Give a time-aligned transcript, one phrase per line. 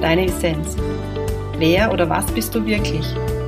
[0.00, 0.76] deine Essenz.
[1.58, 3.06] Wer oder was bist du wirklich?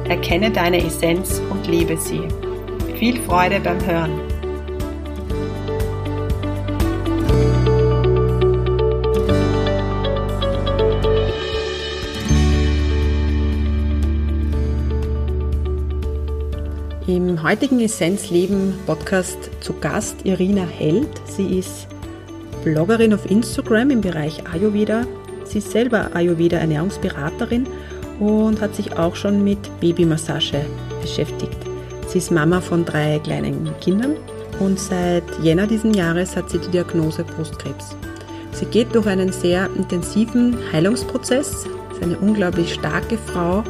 [0.08, 2.22] Erkenne deine Essenz und lebe sie.
[2.98, 4.20] Viel Freude beim Hören.
[17.06, 21.08] Im heutigen Essenzleben Podcast zu Gast Irina Held.
[21.24, 21.86] Sie ist
[22.64, 25.06] Bloggerin auf Instagram im Bereich Ayurveda
[25.56, 27.66] Sie ist selber Ayurveda-Ernährungsberaterin
[28.20, 30.66] und hat sich auch schon mit Babymassage
[31.00, 31.56] beschäftigt.
[32.08, 34.16] Sie ist Mama von drei kleinen Kindern
[34.60, 37.96] und seit Jänner diesen Jahres hat sie die Diagnose Brustkrebs.
[38.52, 43.64] Sie geht durch einen sehr intensiven Heilungsprozess, ist eine unglaublich starke Frau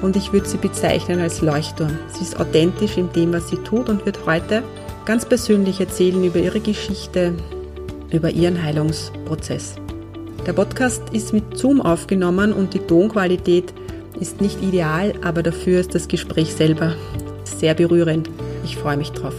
[0.00, 1.98] und ich würde sie bezeichnen als Leuchtturm.
[2.06, 4.62] Sie ist authentisch in dem, was sie tut und wird heute
[5.06, 7.34] ganz persönlich erzählen über ihre Geschichte,
[8.12, 9.81] über ihren Heilungsprozess.
[10.46, 13.72] Der Podcast ist mit Zoom aufgenommen und die Tonqualität
[14.18, 16.96] ist nicht ideal, aber dafür ist das Gespräch selber
[17.44, 18.28] sehr berührend.
[18.64, 19.34] Ich freue mich drauf.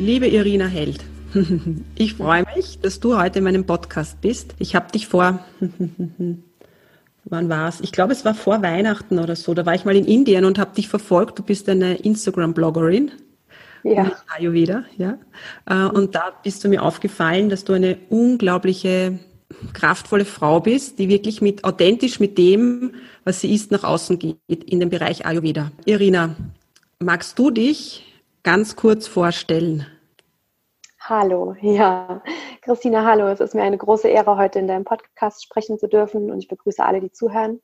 [0.00, 1.04] Liebe Irina Held,
[1.94, 4.56] ich freue mich, dass du heute in meinem Podcast bist.
[4.58, 5.44] Ich habe dich vor,
[7.24, 7.82] wann war es?
[7.82, 9.54] Ich glaube, es war vor Weihnachten oder so.
[9.54, 11.38] Da war ich mal in Indien und habe dich verfolgt.
[11.38, 13.12] Du bist eine Instagram-Bloggerin
[13.84, 14.12] ja.
[14.34, 15.18] Ayurveda, ja.
[15.66, 19.18] Äh, und da bist du mir aufgefallen, dass du eine unglaubliche,
[19.72, 24.38] kraftvolle Frau bist, die wirklich mit, authentisch mit dem, was sie ist, nach außen geht,
[24.48, 25.70] in den Bereich Ayurveda.
[25.84, 26.34] Irina,
[26.98, 29.86] magst du dich ganz kurz vorstellen?
[31.00, 32.22] Hallo, ja.
[32.62, 33.28] Christina, hallo.
[33.28, 36.48] Es ist mir eine große Ehre, heute in deinem Podcast sprechen zu dürfen und ich
[36.48, 37.60] begrüße alle, die zuhören.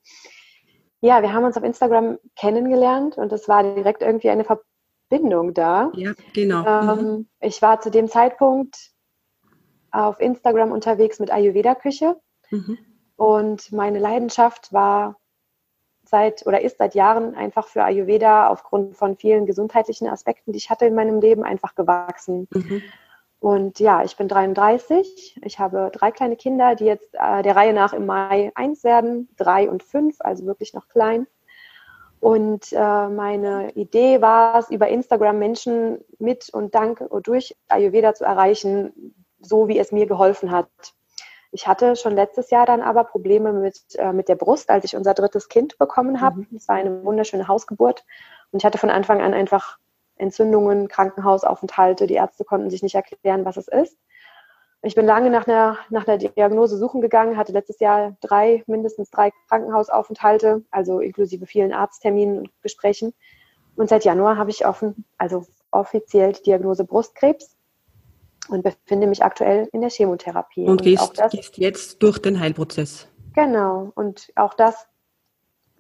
[1.00, 4.69] Ja, wir haben uns auf Instagram kennengelernt und es war direkt irgendwie eine Verbindung
[5.10, 5.93] Bindung da.
[5.94, 6.65] Ja, genau.
[6.66, 7.28] Ähm, mhm.
[7.41, 8.93] Ich war zu dem Zeitpunkt
[9.91, 12.16] auf Instagram unterwegs mit Ayurveda-Küche
[12.50, 12.78] mhm.
[13.16, 15.16] und meine Leidenschaft war
[16.04, 20.70] seit oder ist seit Jahren einfach für Ayurveda aufgrund von vielen gesundheitlichen Aspekten, die ich
[20.70, 22.49] hatte in meinem Leben, einfach gewachsen.
[22.50, 22.82] Mhm.
[23.41, 25.41] Und ja, ich bin 33.
[25.43, 29.28] Ich habe drei kleine Kinder, die jetzt äh, der Reihe nach im Mai eins werden,
[29.37, 31.26] drei und fünf, also wirklich noch klein.
[32.20, 38.14] Und äh, meine Idee war es, über Instagram Menschen mit und dank und durch Ayurveda
[38.14, 40.69] zu erreichen, so wie es mir geholfen hat.
[41.50, 44.97] Ich hatte schon letztes Jahr dann aber Probleme mit, äh, mit der Brust, als ich
[44.97, 46.42] unser drittes Kind bekommen habe.
[46.54, 46.69] Es mhm.
[46.69, 48.04] war eine wunderschöne Hausgeburt.
[48.52, 49.78] Und ich hatte von Anfang an einfach
[50.16, 52.06] Entzündungen, Krankenhausaufenthalte.
[52.06, 53.97] Die Ärzte konnten sich nicht erklären, was es ist.
[54.82, 59.10] Ich bin lange nach einer, nach einer Diagnose suchen gegangen, hatte letztes Jahr drei, mindestens
[59.10, 63.12] drei Krankenhausaufenthalte, also inklusive vielen Arztterminen und Gesprächen.
[63.76, 67.56] Und seit Januar habe ich offen, also offiziell die Diagnose Brustkrebs
[68.48, 70.62] und befinde mich aktuell in der Chemotherapie.
[70.62, 73.06] Und, und gehst, das, gehst jetzt durch den Heilprozess.
[73.34, 73.92] Genau.
[73.94, 74.86] Und auch das,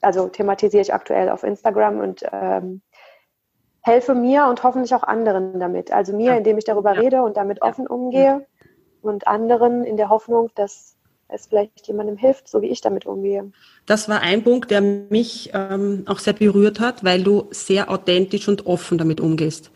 [0.02, 2.82] also thematisiere ich aktuell auf Instagram und ähm,
[3.80, 5.90] helfe mir und hoffentlich auch anderen damit.
[5.90, 6.36] Also mir, ja.
[6.36, 7.00] indem ich darüber ja.
[7.00, 8.46] rede und damit offen umgehe
[9.02, 10.96] und anderen in der Hoffnung, dass
[11.28, 13.50] es vielleicht jemandem hilft, so wie ich damit umgehe.
[13.86, 18.48] Das war ein Punkt, der mich ähm, auch sehr berührt hat, weil du sehr authentisch
[18.48, 19.70] und offen damit umgehst.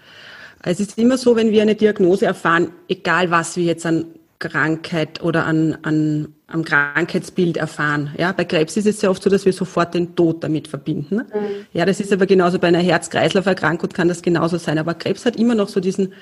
[0.62, 4.06] Es ist immer so, wenn wir eine Diagnose erfahren, egal was wir jetzt an
[4.38, 8.10] Krankheit oder an, an, am Krankheitsbild erfahren.
[8.18, 11.16] Ja, bei Krebs ist es sehr oft so, dass wir sofort den Tod damit verbinden.
[11.16, 11.66] Mhm.
[11.72, 14.78] Ja, das ist aber genauso bei einer Herz-Kreislauf-Erkrankung kann das genauso sein.
[14.78, 16.12] Aber Krebs hat immer noch so diesen,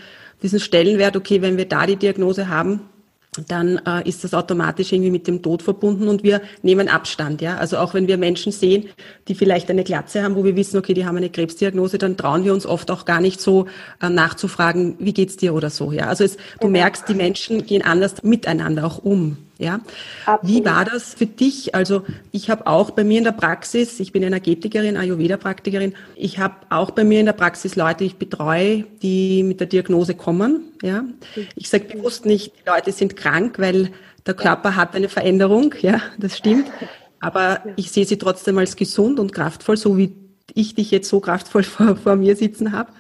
[0.43, 2.89] diesen Stellenwert, okay, wenn wir da die Diagnose haben,
[3.47, 7.41] dann äh, ist das automatisch irgendwie mit dem Tod verbunden und wir nehmen Abstand.
[7.41, 7.57] Ja?
[7.57, 8.91] Also auch wenn wir Menschen sehen,
[9.27, 12.45] die vielleicht eine Glatze haben, wo wir wissen, okay, die haben eine Krebsdiagnose, dann trauen
[12.45, 13.67] wir uns oft auch gar nicht so
[14.03, 15.93] äh, nachzufragen, wie geht's dir oder so.
[15.93, 16.09] Ja?
[16.09, 19.39] Also es, du merkst, die Menschen gehen anders miteinander auch um.
[19.63, 19.81] Ja?
[20.43, 21.75] Wie war das für dich?
[21.75, 26.57] Also ich habe auch bei mir in der Praxis, ich bin Energetikerin, Ayurveda-Praktikerin, ich habe
[26.69, 30.73] auch bei mir in der Praxis Leute, die ich betreue, die mit der Diagnose kommen.
[30.83, 31.05] Ja?
[31.55, 33.91] Ich sage bewusst nicht, die Leute sind krank, weil
[34.27, 36.67] der Körper hat eine Veränderung, ja, das stimmt.
[37.21, 40.13] Aber ich sehe sie trotzdem als gesund und kraftvoll, so wie
[40.55, 42.93] ich dich jetzt so kraftvoll vor, vor mir sitzen habe.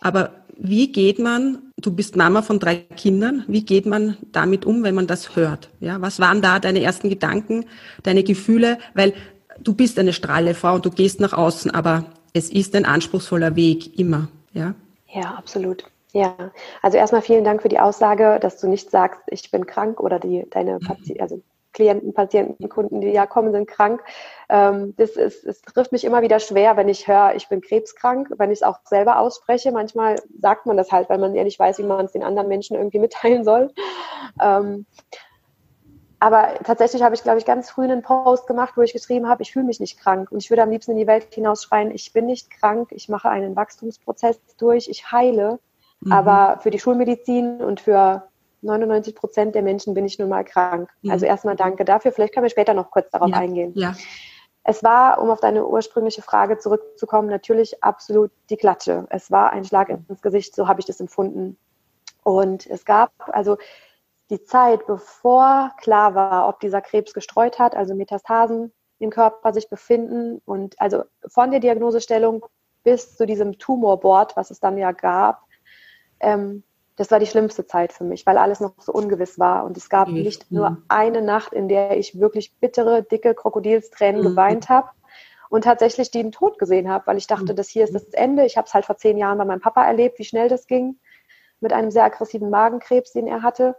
[0.00, 4.82] Aber wie geht man, du bist Mama von drei Kindern, wie geht man damit um,
[4.82, 5.70] wenn man das hört?
[5.78, 7.64] Ja, was waren da deine ersten Gedanken,
[8.02, 8.78] deine Gefühle?
[8.94, 9.14] Weil
[9.60, 13.54] du bist eine strahle Frau und du gehst nach außen, aber es ist ein anspruchsvoller
[13.54, 14.28] Weg, immer.
[14.52, 14.74] Ja,
[15.06, 15.84] ja absolut.
[16.12, 16.34] Ja,
[16.82, 20.18] also erstmal vielen Dank für die Aussage, dass du nicht sagst, ich bin krank oder
[20.18, 21.42] die, deine Patienten, also
[21.78, 24.02] Klienten, Patienten, Kunden, die ja kommen, sind krank.
[24.48, 28.30] Ähm, das ist, es trifft mich immer wieder schwer, wenn ich höre, ich bin krebskrank,
[28.36, 29.70] wenn ich es auch selber ausspreche.
[29.70, 32.48] Manchmal sagt man das halt, weil man ja nicht weiß, wie man es den anderen
[32.48, 33.72] Menschen irgendwie mitteilen soll.
[34.42, 34.86] Ähm,
[36.18, 39.42] aber tatsächlich habe ich, glaube ich, ganz früh einen Post gemacht, wo ich geschrieben habe,
[39.42, 42.12] ich fühle mich nicht krank und ich würde am liebsten in die Welt hinausschreien, ich
[42.12, 45.60] bin nicht krank, ich mache einen Wachstumsprozess durch, ich heile.
[46.00, 46.12] Mhm.
[46.12, 48.27] Aber für die Schulmedizin und für
[48.62, 50.90] 99 Prozent der Menschen bin ich nun mal krank.
[51.02, 51.10] Mhm.
[51.10, 52.12] Also erstmal danke dafür.
[52.12, 53.36] Vielleicht können wir später noch kurz darauf ja.
[53.36, 53.72] eingehen.
[53.74, 53.94] Ja.
[54.64, 59.06] Es war, um auf deine ursprüngliche Frage zurückzukommen, natürlich absolut die Klatsche.
[59.08, 61.56] Es war ein Schlag ins Gesicht, so habe ich das empfunden.
[62.22, 63.56] Und es gab also
[64.30, 69.70] die Zeit, bevor klar war, ob dieser Krebs gestreut hat, also Metastasen im Körper sich
[69.70, 72.44] befinden und also von der Diagnosestellung
[72.82, 75.44] bis zu diesem Tumorboard, was es dann ja gab,
[76.20, 76.62] ähm,
[76.98, 79.64] das war die schlimmste Zeit für mich, weil alles noch so ungewiss war.
[79.64, 80.22] Und es gab mhm.
[80.22, 80.84] nicht nur mhm.
[80.88, 84.26] eine Nacht, in der ich wirklich bittere, dicke Krokodilstränen mhm.
[84.26, 84.90] geweint habe
[85.48, 87.56] und tatsächlich den Tod gesehen habe, weil ich dachte, mhm.
[87.56, 88.44] das hier ist das Ende.
[88.44, 90.98] Ich habe es halt vor zehn Jahren bei meinem Papa erlebt, wie schnell das ging
[91.60, 93.76] mit einem sehr aggressiven Magenkrebs, den er hatte.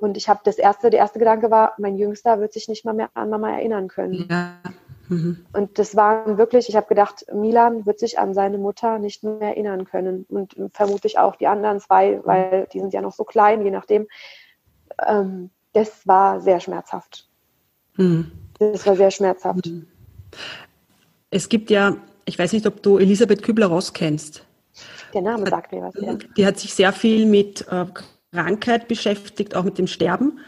[0.00, 2.94] Und ich habe das erste, der erste Gedanke war, mein Jüngster wird sich nicht mal
[2.94, 4.28] mehr an Mama erinnern können.
[4.30, 4.54] Ja.
[5.12, 5.46] Mhm.
[5.52, 9.40] Und das waren wirklich, ich habe gedacht, Milan wird sich an seine Mutter nicht mehr
[9.40, 10.24] erinnern können.
[10.28, 14.08] Und vermutlich auch die anderen zwei, weil die sind ja noch so klein, je nachdem.
[15.06, 17.28] Ähm, das war sehr schmerzhaft.
[17.96, 18.32] Mhm.
[18.58, 19.66] Das war sehr schmerzhaft.
[19.66, 19.86] Mhm.
[21.30, 24.46] Es gibt ja, ich weiß nicht, ob du Elisabeth Kübler-Ross kennst.
[25.12, 26.16] Der Name sagt mir was, ja.
[26.36, 27.84] Die hat sich sehr viel mit äh,
[28.32, 30.38] Krankheit beschäftigt, auch mit dem Sterben,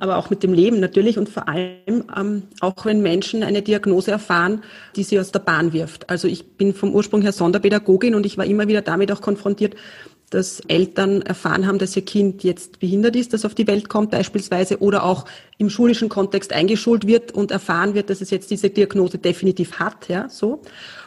[0.00, 4.10] aber auch mit dem Leben natürlich und vor allem ähm, auch wenn Menschen eine Diagnose
[4.10, 4.62] erfahren,
[4.96, 6.10] die sie aus der Bahn wirft.
[6.10, 9.74] Also ich bin vom Ursprung her Sonderpädagogin und ich war immer wieder damit auch konfrontiert,
[10.30, 14.10] dass Eltern erfahren haben, dass ihr Kind jetzt behindert ist, das auf die Welt kommt
[14.10, 15.26] beispielsweise oder auch
[15.58, 20.08] im schulischen Kontext eingeschult wird und erfahren wird, dass es jetzt diese Diagnose definitiv hat,
[20.08, 20.60] ja, so.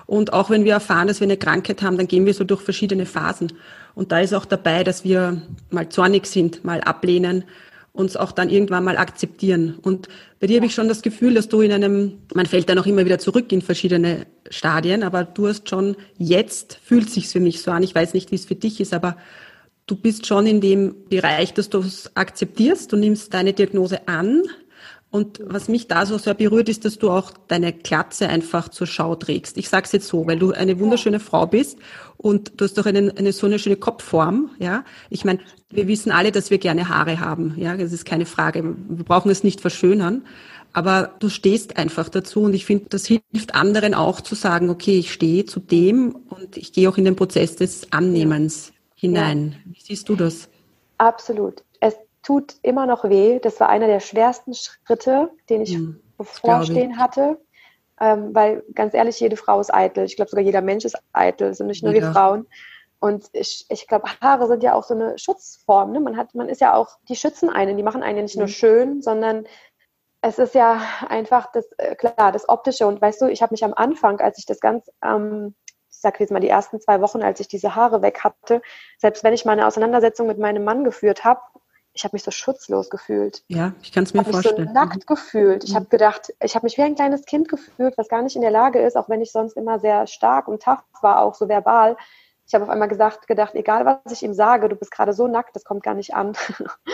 [0.05, 2.61] Und auch wenn wir erfahren, dass wir eine Krankheit haben, dann gehen wir so durch
[2.61, 3.51] verschiedene Phasen.
[3.93, 7.43] Und da ist auch dabei, dass wir mal zornig sind, mal ablehnen,
[7.97, 9.79] uns auch dann irgendwann mal akzeptieren.
[9.81, 10.07] Und
[10.39, 12.85] bei dir habe ich schon das Gefühl, dass du in einem, man fällt dann auch
[12.85, 17.61] immer wieder zurück in verschiedene Stadien, aber du hast schon jetzt, fühlt sich's für mich
[17.61, 19.17] so an, ich weiß nicht, wie es für dich ist, aber
[19.87, 24.43] du bist schon in dem Bereich, dass du es akzeptierst, du nimmst deine Diagnose an,
[25.09, 28.87] und was mich da so sehr berührt, ist, dass du auch deine Glatze einfach zur
[28.87, 29.57] Schau trägst.
[29.57, 31.77] Ich sage es jetzt so, weil du eine wunderschöne Frau bist
[32.17, 34.49] und du hast doch eine, eine so eine schöne Kopfform.
[34.59, 35.39] Ja, ich meine,
[35.69, 37.53] wir wissen alle, dass wir gerne Haare haben.
[37.55, 38.63] Ja, das ist keine Frage.
[38.63, 40.23] Wir brauchen es nicht verschönern.
[40.73, 44.99] Aber du stehst einfach dazu und ich finde, das hilft anderen auch zu sagen, okay,
[44.99, 49.55] ich stehe zu dem und ich gehe auch in den Prozess des Annehmens hinein.
[49.65, 49.71] Ja.
[49.73, 50.49] Wie siehst du das?
[50.97, 51.63] Absolut
[52.27, 53.39] tut immer noch weh.
[53.39, 57.39] Das war einer der schwersten Schritte, den ich mhm, bevorstehen hatte.
[58.01, 60.03] Ähm, weil ganz ehrlich, jede Frau ist eitel.
[60.03, 62.01] Ich glaube, sogar jeder Mensch ist eitel, sind nicht nur ja.
[62.01, 62.45] wir Frauen.
[62.99, 65.93] Und ich, ich glaube, Haare sind ja auch so eine Schutzform.
[65.93, 66.01] Ne?
[66.01, 68.41] Man hat, man ist ja auch, die schützen einen, die machen einen nicht mhm.
[68.41, 69.47] nur schön, sondern
[70.19, 72.87] es ist ja einfach das, äh, klar, das Optische.
[72.87, 75.55] Und weißt du, ich habe mich am Anfang, als ich das ganz, ähm,
[75.89, 78.61] ich sage jetzt mal die ersten zwei Wochen, als ich diese Haare weg hatte,
[78.97, 81.39] selbst wenn ich mal eine Auseinandersetzung mit meinem Mann geführt habe,
[81.97, 83.43] ich habe mich so schutzlos gefühlt.
[83.47, 84.61] Ja, ich kann es mir ich vorstellen.
[84.61, 85.13] Mich so nackt mhm.
[85.13, 85.63] gefühlt.
[85.63, 85.75] Ich mhm.
[85.75, 88.51] habe gedacht, ich habe mich wie ein kleines Kind gefühlt, was gar nicht in der
[88.51, 91.97] Lage ist, auch wenn ich sonst immer sehr stark und tough war, auch so verbal.
[92.45, 95.27] Ich habe auf einmal gesagt, gedacht, egal was ich ihm sage, du bist gerade so
[95.27, 96.33] nackt, das kommt gar nicht an.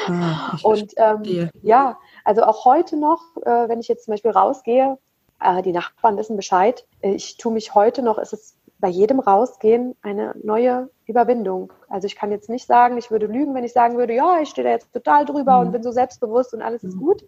[0.07, 4.98] Ah, und ähm, ja, also auch heute noch, äh, wenn ich jetzt zum Beispiel rausgehe,
[5.39, 6.86] äh, die Nachbarn wissen Bescheid.
[7.01, 11.71] Ich tue mich heute noch, ist es bei jedem Rausgehen eine neue Überwindung.
[11.87, 14.49] Also ich kann jetzt nicht sagen, ich würde lügen, wenn ich sagen würde, ja, ich
[14.49, 15.67] stehe da jetzt total drüber mhm.
[15.67, 16.89] und bin so selbstbewusst und alles mhm.
[16.89, 17.25] ist gut.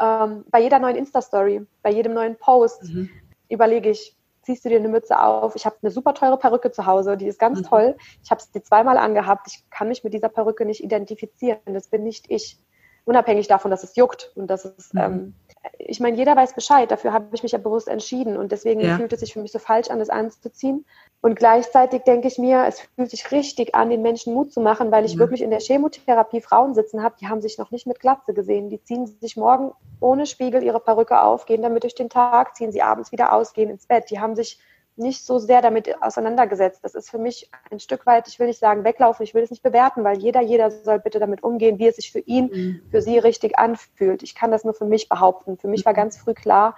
[0.00, 3.10] Ähm, bei jeder neuen Insta-Story, bei jedem neuen Post mhm.
[3.50, 5.54] überlege ich, ziehst du dir eine Mütze auf?
[5.54, 7.64] Ich habe eine super teure Perücke zu Hause, die ist ganz mhm.
[7.64, 7.96] toll.
[8.24, 9.48] Ich habe sie zweimal angehabt.
[9.48, 11.60] Ich kann mich mit dieser Perücke nicht identifizieren.
[11.66, 12.58] Das bin nicht ich.
[13.04, 15.00] Unabhängig davon, dass es juckt und dass es mhm.
[15.00, 15.34] ähm,
[15.78, 18.96] ich meine, jeder weiß Bescheid, dafür habe ich mich ja bewusst entschieden und deswegen ja.
[18.96, 20.84] fühlt es sich für mich so falsch an, das anzuziehen.
[21.20, 24.90] Und gleichzeitig denke ich mir, es fühlt sich richtig an, den Menschen Mut zu machen,
[24.90, 25.18] weil ich ja.
[25.18, 28.68] wirklich in der Chemotherapie Frauen sitzen habe, die haben sich noch nicht mit Glatze gesehen.
[28.68, 32.72] Die ziehen sich morgen ohne Spiegel ihre Perücke auf, gehen damit durch den Tag, ziehen
[32.72, 34.10] sie abends wieder aus, gehen ins Bett.
[34.10, 34.58] Die haben sich
[34.96, 36.80] nicht so sehr damit auseinandergesetzt.
[36.82, 39.50] Das ist für mich ein Stück weit, ich will nicht sagen weglaufen, ich will es
[39.50, 42.80] nicht bewerten, weil jeder, jeder soll bitte damit umgehen, wie es sich für ihn, mhm.
[42.90, 44.22] für sie richtig anfühlt.
[44.22, 45.58] Ich kann das nur für mich behaupten.
[45.58, 45.96] Für mich war mhm.
[45.96, 46.76] ganz früh klar,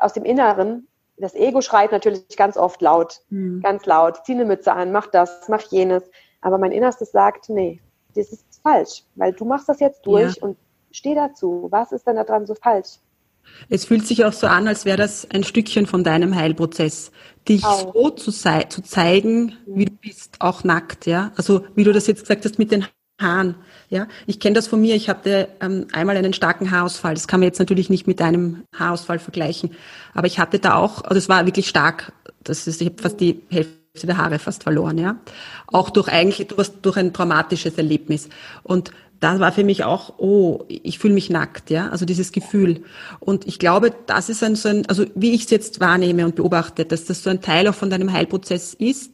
[0.00, 3.60] aus dem Inneren, das Ego schreit natürlich ganz oft laut, mhm.
[3.62, 6.10] ganz laut, zieh eine Mütze an, mach das, mach jenes.
[6.40, 7.80] Aber mein Innerstes sagt, nee,
[8.14, 10.42] das ist falsch, weil du machst das jetzt durch ja.
[10.42, 10.56] und
[10.90, 11.68] steh dazu.
[11.70, 12.98] Was ist denn daran so falsch?
[13.68, 17.10] Es fühlt sich auch so an, als wäre das ein Stückchen von deinem Heilprozess,
[17.48, 17.92] dich auch.
[17.94, 21.32] so zu, zu zeigen, wie du bist, auch nackt, ja.
[21.36, 22.86] Also wie du das jetzt gesagt hast mit den
[23.20, 23.54] Haaren,
[23.88, 24.06] ja.
[24.26, 24.94] Ich kenne das von mir.
[24.94, 27.14] Ich hatte ähm, einmal einen starken Haarausfall.
[27.14, 29.70] Das kann man jetzt natürlich nicht mit deinem Haarausfall vergleichen,
[30.14, 32.12] aber ich hatte da auch, also es war wirklich stark.
[32.42, 35.16] Das ist, ich habe fast die Hälfte der Haare fast verloren, ja.
[35.66, 38.28] Auch durch eigentlich durch, durch ein traumatisches Erlebnis.
[38.62, 38.90] Und
[39.22, 42.82] da war für mich auch, oh, ich fühle mich nackt, ja, also dieses Gefühl.
[43.20, 46.34] Und ich glaube, das ist ein, so ein, also wie ich es jetzt wahrnehme und
[46.34, 49.12] beobachte, dass das so ein Teil auch von deinem Heilprozess ist,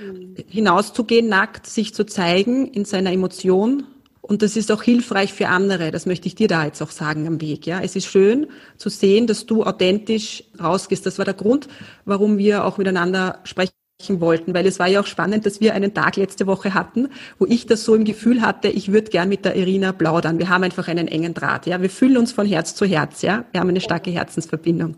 [0.00, 0.36] mhm.
[0.46, 3.84] hinauszugehen, nackt, sich zu zeigen in seiner Emotion.
[4.20, 5.90] Und das ist auch hilfreich für andere.
[5.90, 7.66] Das möchte ich dir da jetzt auch sagen am Weg.
[7.66, 11.04] Ja, es ist schön zu sehen, dass du authentisch rausgehst.
[11.04, 11.66] Das war der Grund,
[12.04, 15.92] warum wir auch miteinander sprechen wollten, weil es war ja auch spannend, dass wir einen
[15.92, 19.44] Tag letzte Woche hatten, wo ich das so im Gefühl hatte, ich würde gern mit
[19.44, 20.38] der Irina plaudern.
[20.38, 21.82] Wir haben einfach einen engen Draht, ja.
[21.82, 23.44] Wir fühlen uns von Herz zu Herz, ja.
[23.52, 24.96] Wir haben eine starke Herzensverbindung.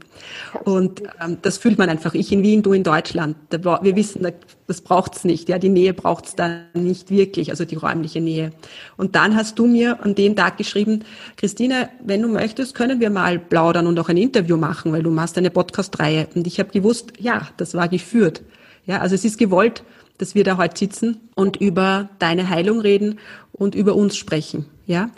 [0.64, 2.14] Und ähm, das fühlt man einfach.
[2.14, 3.36] Ich in Wien, du in Deutschland.
[3.50, 4.26] Wir wissen,
[4.66, 5.58] das braucht's nicht, ja.
[5.58, 8.52] Die Nähe braucht's dann nicht wirklich, also die räumliche Nähe.
[8.96, 11.04] Und dann hast du mir an dem Tag geschrieben,
[11.36, 15.10] Christine, wenn du möchtest, können wir mal plaudern und auch ein Interview machen, weil du
[15.10, 16.28] machst eine Podcast-Reihe.
[16.34, 18.42] Und ich habe gewusst, ja, das war geführt.
[18.86, 19.84] Ja, also es ist gewollt,
[20.18, 23.18] dass wir da heute sitzen und über deine Heilung reden
[23.52, 24.66] und über uns sprechen.
[24.86, 25.10] Ja,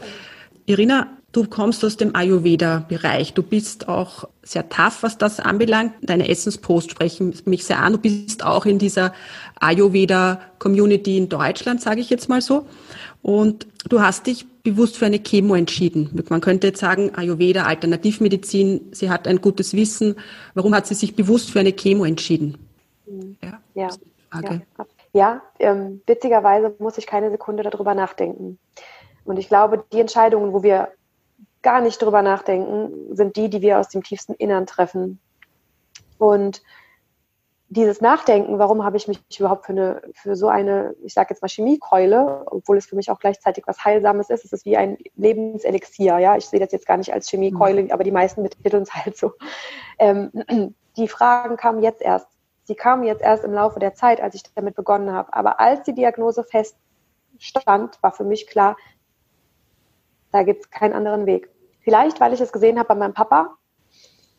[0.66, 3.34] Irina, du kommst aus dem Ayurveda-Bereich.
[3.34, 5.92] Du bist auch sehr tough, was das anbelangt.
[6.02, 7.94] Deine Essenspost sprechen mich sehr an.
[7.94, 9.12] Du bist auch in dieser
[9.60, 12.66] Ayurveda-Community in Deutschland, sage ich jetzt mal so.
[13.22, 16.22] Und du hast dich bewusst für eine Chemo entschieden.
[16.28, 20.16] Man könnte jetzt sagen, Ayurveda, Alternativmedizin, sie hat ein gutes Wissen.
[20.54, 22.56] Warum hat sie sich bewusst für eine Chemo entschieden?
[23.06, 23.88] Ja, ja,
[24.42, 24.60] ja,
[25.12, 28.58] ja ähm, witzigerweise muss ich keine Sekunde darüber nachdenken.
[29.24, 30.88] Und ich glaube, die Entscheidungen, wo wir
[31.62, 35.18] gar nicht drüber nachdenken, sind die, die wir aus dem tiefsten Innern treffen.
[36.18, 36.62] Und
[37.68, 41.42] dieses Nachdenken, warum habe ich mich überhaupt für, eine, für so eine, ich sage jetzt
[41.42, 44.98] mal Chemiekeule, obwohl es für mich auch gleichzeitig was Heilsames ist, es ist wie ein
[45.16, 47.90] Lebenselixier, ja, ich sehe das jetzt gar nicht als Chemiekeule, mhm.
[47.90, 49.32] aber die meisten betiteln es halt so.
[49.98, 50.30] Ähm,
[50.96, 52.28] die Fragen kamen jetzt erst.
[52.64, 55.32] Sie kam jetzt erst im Laufe der Zeit, als ich damit begonnen habe.
[55.34, 58.76] Aber als die Diagnose feststand, war für mich klar,
[60.32, 61.50] da gibt es keinen anderen Weg.
[61.80, 63.56] Vielleicht, weil ich es gesehen habe bei meinem Papa,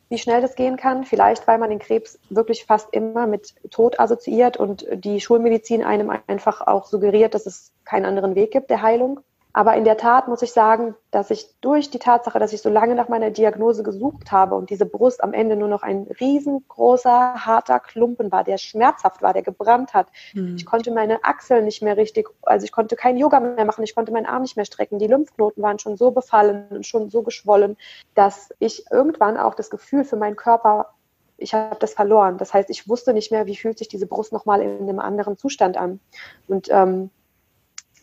[0.10, 1.04] wie schnell das gehen kann.
[1.04, 6.12] Vielleicht, weil man den Krebs wirklich fast immer mit Tod assoziiert und die Schulmedizin einem
[6.28, 9.22] einfach auch suggeriert, dass es keinen anderen Weg gibt der Heilung.
[9.56, 12.70] Aber in der Tat muss ich sagen, dass ich durch die Tatsache, dass ich so
[12.70, 17.46] lange nach meiner Diagnose gesucht habe und diese Brust am Ende nur noch ein riesengroßer,
[17.46, 20.08] harter Klumpen war, der schmerzhaft war, der gebrannt hat.
[20.34, 20.58] Mhm.
[20.58, 23.96] Ich konnte meine Achseln nicht mehr richtig, also ich konnte kein Yoga mehr machen, ich
[23.96, 25.00] konnte meinen Arm nicht mehr strecken.
[25.00, 27.78] Die Lymphknoten waren schon so befallen und schon so geschwollen,
[28.14, 30.90] dass ich irgendwann auch das Gefühl für meinen Körper
[31.38, 32.38] ich habe das verloren.
[32.38, 35.38] Das heißt, ich wusste nicht mehr, wie fühlt sich diese Brust nochmal in einem anderen
[35.38, 36.00] Zustand an.
[36.48, 37.10] Und ähm,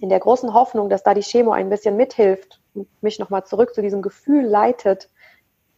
[0.02, 3.72] in der großen Hoffnung, dass da die Chemo ein bisschen mithilft und mich nochmal zurück
[3.72, 5.08] zu diesem Gefühl leitet,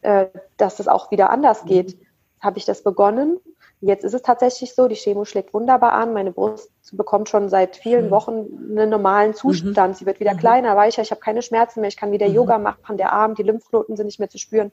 [0.01, 0.27] äh,
[0.57, 1.69] dass es auch wieder anders mhm.
[1.69, 1.99] geht,
[2.41, 3.39] habe ich das begonnen.
[3.83, 6.15] Jetzt ist es tatsächlich so, die Chemo schlägt wunderbar an.
[6.15, 9.35] Meine Brust bekommt schon seit vielen Wochen einen normalen mhm.
[9.35, 9.93] Zustand.
[9.93, 9.95] Mhm.
[9.95, 10.39] Sie wird wieder mhm.
[10.39, 11.03] kleiner, weicher.
[11.03, 11.89] Ich habe keine Schmerzen mehr.
[11.89, 12.35] Ich kann wieder mhm.
[12.35, 12.97] Yoga machen.
[12.97, 14.73] Der Arm, die Lymphknoten sind nicht mehr zu spüren.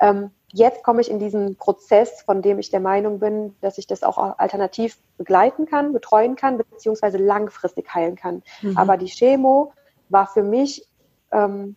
[0.00, 3.86] Ähm, jetzt komme ich in diesen Prozess, von dem ich der Meinung bin, dass ich
[3.86, 8.42] das auch alternativ begleiten kann, betreuen kann, beziehungsweise langfristig heilen kann.
[8.62, 8.76] Mhm.
[8.76, 9.72] Aber die Chemo
[10.08, 10.86] war für mich,
[11.32, 11.76] ähm,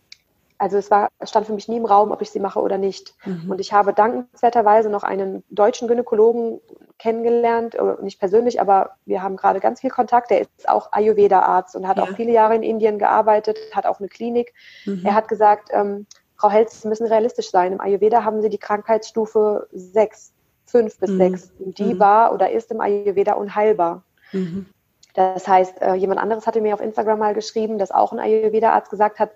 [0.58, 3.14] also es war, stand für mich nie im Raum, ob ich sie mache oder nicht.
[3.24, 3.50] Mhm.
[3.50, 6.60] Und ich habe dankenswerterweise noch einen deutschen Gynäkologen
[6.98, 10.30] kennengelernt, äh, nicht persönlich, aber wir haben gerade ganz viel Kontakt.
[10.30, 12.04] Der ist auch Ayurveda-Arzt und hat ja.
[12.04, 14.54] auch viele Jahre in Indien gearbeitet, hat auch eine Klinik.
[14.86, 15.02] Mhm.
[15.04, 16.06] Er hat gesagt, ähm,
[16.42, 17.72] Frau Helz, Sie müssen realistisch sein.
[17.72, 20.32] Im Ayurveda haben Sie die Krankheitsstufe 6,
[20.66, 21.18] 5 bis mhm.
[21.18, 21.52] 6.
[21.60, 22.00] Und die mhm.
[22.00, 24.02] war oder ist im Ayurveda unheilbar.
[24.32, 24.66] Mhm.
[25.14, 28.90] Das heißt, äh, jemand anderes hatte mir auf Instagram mal geschrieben, dass auch ein Ayurveda-Arzt
[28.90, 29.30] gesagt hat,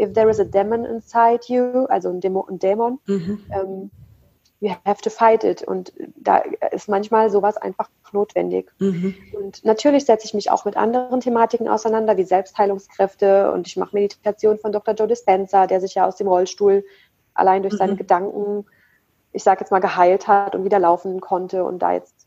[0.00, 3.40] if there is a demon inside you, also ein Dämon, ein Dämon mhm.
[3.52, 3.90] ähm,
[4.60, 5.62] you have to fight it.
[5.62, 6.38] Und da
[6.72, 8.70] ist manchmal sowas einfach notwendig.
[8.78, 9.14] Mhm.
[9.32, 13.52] Und natürlich setze ich mich auch mit anderen Thematiken auseinander, wie Selbstheilungskräfte.
[13.52, 14.94] Und ich mache Meditation von Dr.
[14.94, 16.84] Joe Dispenza, der sich ja aus dem Rollstuhl
[17.34, 17.78] allein durch mhm.
[17.78, 18.66] seine Gedanken,
[19.32, 22.26] ich sage jetzt mal, geheilt hat und wieder laufen konnte und da jetzt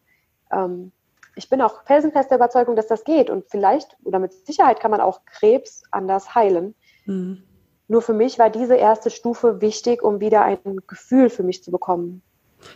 [0.51, 0.91] ähm,
[1.35, 3.29] ich bin auch felsenfest der Überzeugung, dass das geht.
[3.29, 6.75] Und vielleicht oder mit Sicherheit kann man auch Krebs anders heilen.
[7.05, 7.43] Mhm.
[7.91, 10.57] Nur für mich war diese erste Stufe wichtig, um wieder ein
[10.87, 12.21] Gefühl für mich zu bekommen.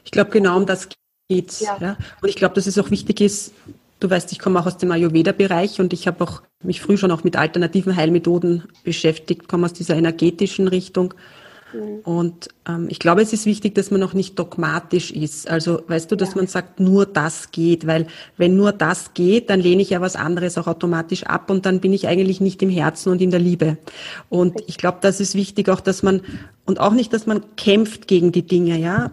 [0.03, 0.89] Ich glaube, genau um das
[1.29, 1.61] geht's.
[1.61, 1.77] Ja.
[1.79, 1.97] ja.
[2.21, 3.53] Und ich glaube, dass es auch wichtig ist,
[4.01, 7.11] du weißt, ich komme auch aus dem Ayurveda-Bereich und ich habe auch mich früh schon
[7.11, 11.13] auch mit alternativen Heilmethoden beschäftigt, komme aus dieser energetischen Richtung.
[11.73, 11.99] Mhm.
[11.99, 15.49] Und ähm, ich glaube, es ist wichtig, dass man auch nicht dogmatisch ist.
[15.49, 16.35] Also weißt du, dass ja.
[16.37, 18.07] man sagt, nur das geht, weil
[18.37, 21.79] wenn nur das geht, dann lehne ich ja was anderes auch automatisch ab und dann
[21.79, 23.77] bin ich eigentlich nicht im Herzen und in der Liebe.
[24.29, 26.21] Und ich glaube, das ist wichtig auch, dass man
[26.65, 29.11] und auch nicht, dass man kämpft gegen die Dinge, ja.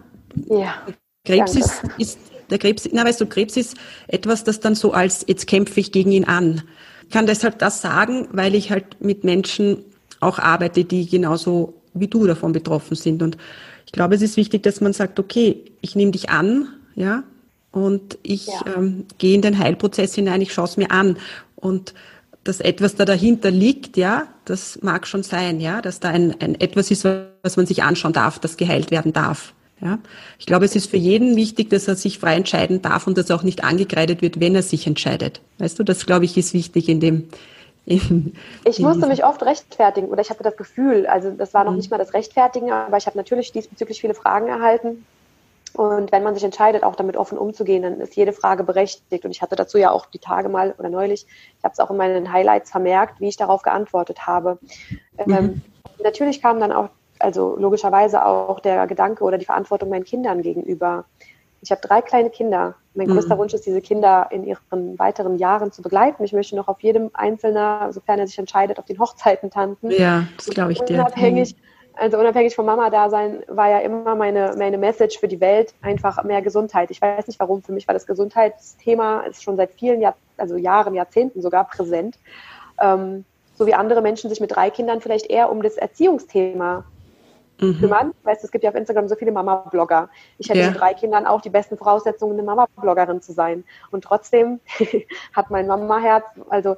[0.49, 0.73] Ja.
[1.25, 2.19] Krebs ist, ist
[2.49, 5.91] der Krebs, na weißt du, Krebs ist etwas, das dann so als jetzt kämpfe ich
[5.91, 6.63] gegen ihn an.
[7.03, 9.85] Ich kann deshalb das sagen, weil ich halt mit Menschen
[10.19, 13.21] auch arbeite, die genauso wie du davon betroffen sind.
[13.21, 13.37] Und
[13.85, 17.23] ich glaube, es ist wichtig, dass man sagt, okay, ich nehme dich an, ja,
[17.71, 18.61] und ich ja.
[18.77, 21.17] ähm, gehe in den Heilprozess hinein, ich schaue es mir an.
[21.55, 21.95] Und
[22.43, 26.59] dass etwas da dahinter liegt, ja, das mag schon sein, ja, dass da ein, ein
[26.59, 29.53] etwas ist, was man sich anschauen darf, das geheilt werden darf.
[29.81, 29.99] Ja.
[30.39, 33.31] Ich glaube, es ist für jeden wichtig, dass er sich frei entscheiden darf und dass
[33.31, 35.41] auch nicht angekreidet wird, wenn er sich entscheidet.
[35.57, 37.27] Weißt du, das glaube ich ist wichtig in dem,
[37.85, 41.77] ich musste mich oft rechtfertigen oder ich hatte das Gefühl, also das war noch mhm.
[41.77, 45.05] nicht mal das Rechtfertigen, aber ich habe natürlich diesbezüglich viele Fragen erhalten.
[45.73, 49.25] Und wenn man sich entscheidet, auch damit offen umzugehen, dann ist jede Frage berechtigt.
[49.25, 51.25] Und ich hatte dazu ja auch die Tage mal oder neulich,
[51.57, 54.59] ich habe es auch in meinen Highlights vermerkt, wie ich darauf geantwortet habe.
[55.25, 55.33] Mhm.
[55.33, 55.61] Ähm,
[56.03, 61.05] natürlich kam dann auch, also logischerweise auch der Gedanke oder die Verantwortung meinen Kindern gegenüber.
[61.63, 62.75] Ich habe drei kleine Kinder.
[62.93, 63.13] Mein mhm.
[63.13, 66.23] größter Wunsch ist, diese Kinder in ihren weiteren Jahren zu begleiten.
[66.23, 69.89] Ich möchte noch auf jedem Einzelner, sofern er sich entscheidet, auf den Hochzeiten tanzen.
[69.89, 70.99] Ja, das glaube ich dir.
[70.99, 71.59] Unabhängig, mhm.
[71.95, 76.41] also unabhängig vom Mama-Dasein war ja immer meine, meine Message für die Welt einfach mehr
[76.41, 76.91] Gesundheit.
[76.91, 77.63] Ich weiß nicht warum.
[77.63, 82.19] Für mich war das Gesundheitsthema ist schon seit vielen Jahr, also Jahren, Jahrzehnten sogar präsent.
[82.81, 83.23] Ähm,
[83.55, 86.83] so wie andere Menschen sich mit drei Kindern vielleicht eher um das Erziehungsthema
[87.59, 87.79] mhm.
[87.79, 88.13] kümmern.
[88.23, 90.09] Weißt es gibt ja auf Instagram so viele Mama-Blogger.
[90.37, 90.67] Ich hätte ja.
[90.67, 93.63] mit drei Kindern auch die besten Voraussetzungen, eine Mama-Bloggerin zu sein.
[93.91, 94.59] Und trotzdem
[95.33, 96.77] hat mein Mama-Herz, also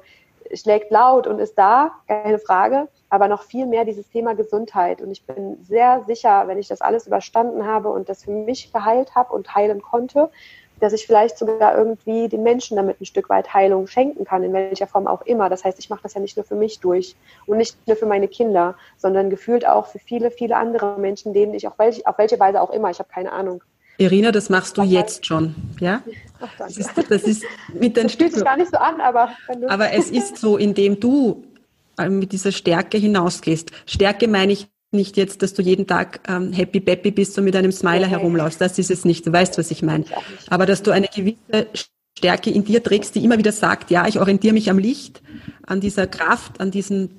[0.54, 5.00] schlägt laut und ist da, keine Frage, aber noch viel mehr dieses Thema Gesundheit.
[5.00, 8.72] Und ich bin sehr sicher, wenn ich das alles überstanden habe und das für mich
[8.72, 10.30] geheilt habe und heilen konnte,
[10.80, 14.52] dass ich vielleicht sogar irgendwie den Menschen damit ein Stück weit Heilung schenken kann, in
[14.52, 15.48] welcher Form auch immer.
[15.48, 18.06] Das heißt, ich mache das ja nicht nur für mich durch und nicht nur für
[18.06, 22.18] meine Kinder, sondern gefühlt auch für viele, viele andere Menschen, denen ich auch welche, auf
[22.18, 23.62] welche Weise auch immer, ich habe keine Ahnung.
[23.98, 26.02] Irina, das machst du jetzt schon, ja?
[26.40, 26.50] Ach.
[26.58, 29.30] Das ist, das ist mit den sich gar nicht so an, aber
[29.68, 31.44] aber es ist so, indem du
[31.98, 33.70] äh, mit dieser Stärke hinausgehst.
[33.86, 37.56] Stärke meine ich nicht jetzt, dass du jeden Tag ähm, happy peppy bist und mit
[37.56, 38.60] einem Smiler herumlaufst.
[38.60, 39.26] Das ist es nicht.
[39.26, 40.04] Du weißt, was ich meine.
[40.48, 41.66] Aber dass du eine gewisse
[42.16, 45.22] Stärke in dir trägst, die immer wieder sagt, ja, ich orientiere mich am Licht,
[45.66, 47.10] an dieser Kraft, an diesem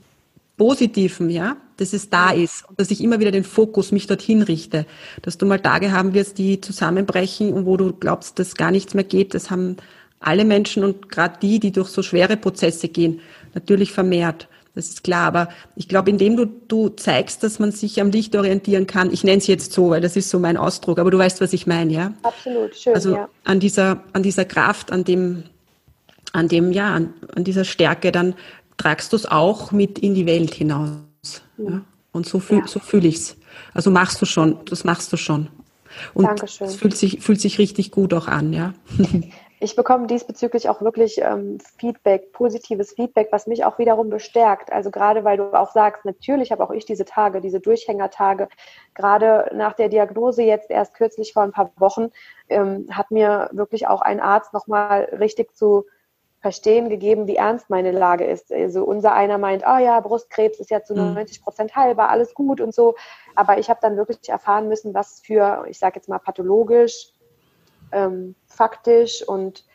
[0.57, 4.41] Positiven, ja, dass es da ist und dass ich immer wieder den Fokus mich dorthin
[4.41, 4.85] richte.
[5.21, 8.95] Dass du mal Tage haben wirst, die zusammenbrechen und wo du glaubst, dass gar nichts
[8.95, 9.35] mehr geht.
[9.35, 9.77] Das haben
[10.19, 13.19] alle Menschen und gerade die, die durch so schwere Prozesse gehen,
[13.53, 14.47] natürlich vermehrt.
[14.77, 18.35] Das ist klar, aber ich glaube, indem du, du zeigst, dass man sich am Licht
[18.35, 21.17] orientieren kann, ich nenne es jetzt so, weil das ist so mein Ausdruck, aber du
[21.17, 22.13] weißt, was ich meine, ja?
[22.21, 22.93] Absolut, schön.
[22.93, 23.29] Also ja.
[23.43, 25.45] an dieser, an dieser Kraft, an dem,
[26.31, 28.35] an dem, ja, an, an dieser Stärke, dann
[28.77, 30.99] tragst du es auch mit in die Welt hinaus.
[31.57, 31.69] Ja.
[31.71, 31.81] ja?
[32.11, 33.37] Und so, fühl, so fühle ich es.
[33.73, 35.47] Also machst du schon, das machst du schon.
[36.13, 36.67] Und Dankeschön.
[36.67, 38.75] es fühlt sich, fühlt sich richtig gut auch an, ja.
[39.59, 44.71] ich bekomme diesbezüglich auch wirklich ähm, Feedback, positives Feedback, was mich auch wiederum bestärkt.
[44.71, 48.49] Also gerade weil du auch sagst, natürlich habe auch ich diese Tage, diese Durchhängertage.
[48.93, 52.09] Gerade nach der Diagnose jetzt erst kürzlich vor ein paar Wochen
[52.49, 55.85] ähm, hat mir wirklich auch ein Arzt nochmal richtig zu
[56.39, 58.53] verstehen gegeben, wie ernst meine Lage ist.
[58.53, 61.43] Also unser einer meint, oh ja, Brustkrebs ist ja zu 90 mhm.
[61.43, 62.95] Prozent heilbar, alles gut und so.
[63.35, 67.11] Aber ich habe dann wirklich erfahren müssen, was für, ich sage jetzt mal pathologisch,
[67.91, 69.65] ähm, faktisch und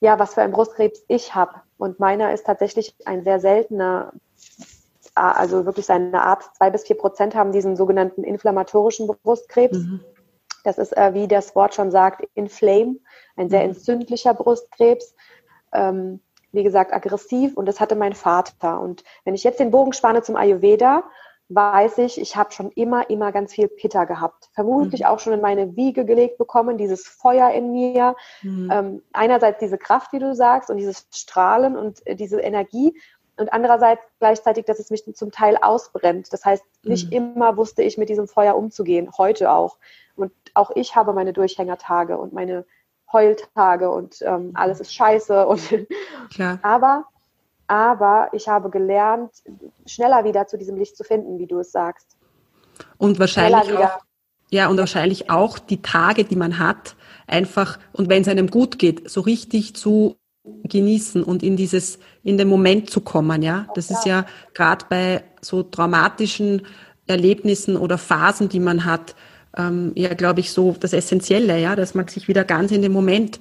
[0.00, 1.62] ja, was für ein Brustkrebs ich habe.
[1.78, 4.12] Und meiner ist tatsächlich ein sehr seltener,
[5.14, 9.78] also wirklich seine Art, zwei bis vier Prozent haben diesen sogenannten inflammatorischen Brustkrebs.
[9.78, 10.00] Mhm.
[10.64, 12.96] Das ist, äh, wie das Wort schon sagt, inflame,
[13.36, 13.70] ein sehr mhm.
[13.70, 15.14] entzündlicher Brustkrebs.
[15.72, 16.20] Ähm,
[16.52, 18.80] wie gesagt, aggressiv und das hatte mein Vater.
[18.80, 21.04] Und wenn ich jetzt den Bogen spanne zum Ayurveda,
[21.48, 24.48] weiß ich, ich habe schon immer, immer ganz viel Pitta gehabt.
[24.52, 25.06] Vermutlich mhm.
[25.06, 28.16] auch schon in meine Wiege gelegt bekommen, dieses Feuer in mir.
[28.42, 28.70] Mhm.
[28.72, 32.98] Ähm, einerseits diese Kraft, wie du sagst, und dieses Strahlen und äh, diese Energie.
[33.36, 36.32] Und andererseits gleichzeitig, dass es mich zum Teil ausbrennt.
[36.32, 37.16] Das heißt, nicht mhm.
[37.16, 39.78] immer wusste ich mit diesem Feuer umzugehen, heute auch.
[40.16, 42.64] Und auch ich habe meine Durchhängertage und meine
[43.12, 45.46] Heultage und ähm, alles ist scheiße.
[45.46, 45.86] Und
[46.34, 46.58] Klar.
[46.62, 47.04] aber,
[47.66, 49.30] aber ich habe gelernt,
[49.86, 52.16] schneller wieder zu diesem Licht zu finden, wie du es sagst.
[52.98, 53.98] Und wahrscheinlich auch,
[54.50, 56.94] ja, und wahrscheinlich auch die Tage, die man hat,
[57.26, 62.38] einfach, und wenn es einem gut geht, so richtig zu genießen und in dieses, in
[62.38, 63.66] den Moment zu kommen, ja.
[63.74, 66.66] Das ist ja gerade bei so traumatischen
[67.06, 69.16] Erlebnissen oder Phasen, die man hat,
[69.56, 72.92] ähm, ja, glaube ich, so das Essentielle, ja, dass man sich wieder ganz in den
[72.92, 73.40] Moment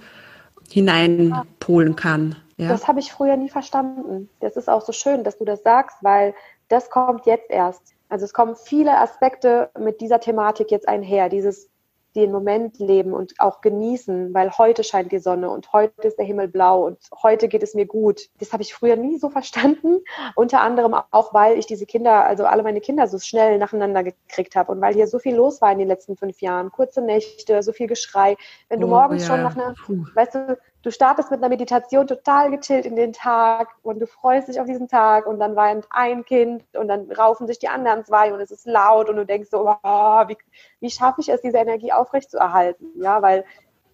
[0.72, 2.36] hineinpolen kann.
[2.58, 2.70] Ja.
[2.70, 4.30] Das habe ich früher nie verstanden.
[4.40, 6.34] Das ist auch so schön, dass du das sagst, weil
[6.70, 7.94] das kommt jetzt erst.
[8.08, 11.30] Also es kommen viele Aspekte mit dieser Thematik jetzt einher.
[11.30, 11.70] Dieses
[12.16, 16.26] den Moment leben und auch genießen, weil heute scheint die Sonne und heute ist der
[16.26, 18.30] Himmel blau und heute geht es mir gut.
[18.40, 20.00] Das habe ich früher nie so verstanden.
[20.36, 24.56] Unter anderem auch, weil ich diese Kinder, also alle meine Kinder so schnell nacheinander gekriegt
[24.56, 26.72] habe und weil hier so viel los war in den letzten fünf Jahren.
[26.72, 28.38] Kurze Nächte, so viel Geschrei.
[28.70, 29.34] Wenn du oh, morgens ja.
[29.34, 30.06] schon nach einer, Puh.
[30.16, 34.48] weißt du, du startest mit einer Meditation total gechillt in den Tag und du freust
[34.48, 38.06] dich auf diesen Tag und dann weint ein Kind und dann raufen sich die anderen
[38.06, 40.38] zwei und es ist laut und du denkst so, oh, wie,
[40.82, 42.92] wie schaffe ich es, diese Energie aufrechtzuerhalten?
[43.02, 43.46] Ja, weil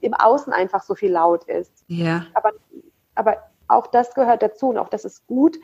[0.01, 1.71] im Außen einfach so viel laut ist.
[1.87, 2.25] Ja.
[2.33, 2.51] Aber,
[3.15, 3.37] aber
[3.69, 5.57] auch das gehört dazu und auch das ist gut.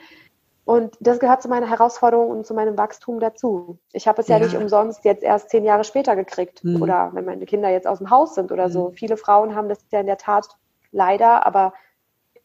[0.64, 3.80] Und das gehört zu meiner Herausforderung und zu meinem Wachstum dazu.
[3.92, 4.38] Ich habe es ja.
[4.38, 6.64] ja, nicht umsonst jetzt erst zehn Jahre später gekriegt.
[6.64, 6.82] Mhm.
[6.82, 8.72] Oder wenn meine Kinder jetzt aus dem Haus sind oder mhm.
[8.72, 8.92] so.
[8.92, 10.58] Viele Frauen haben das ja in der Tat
[10.92, 11.74] leider, aber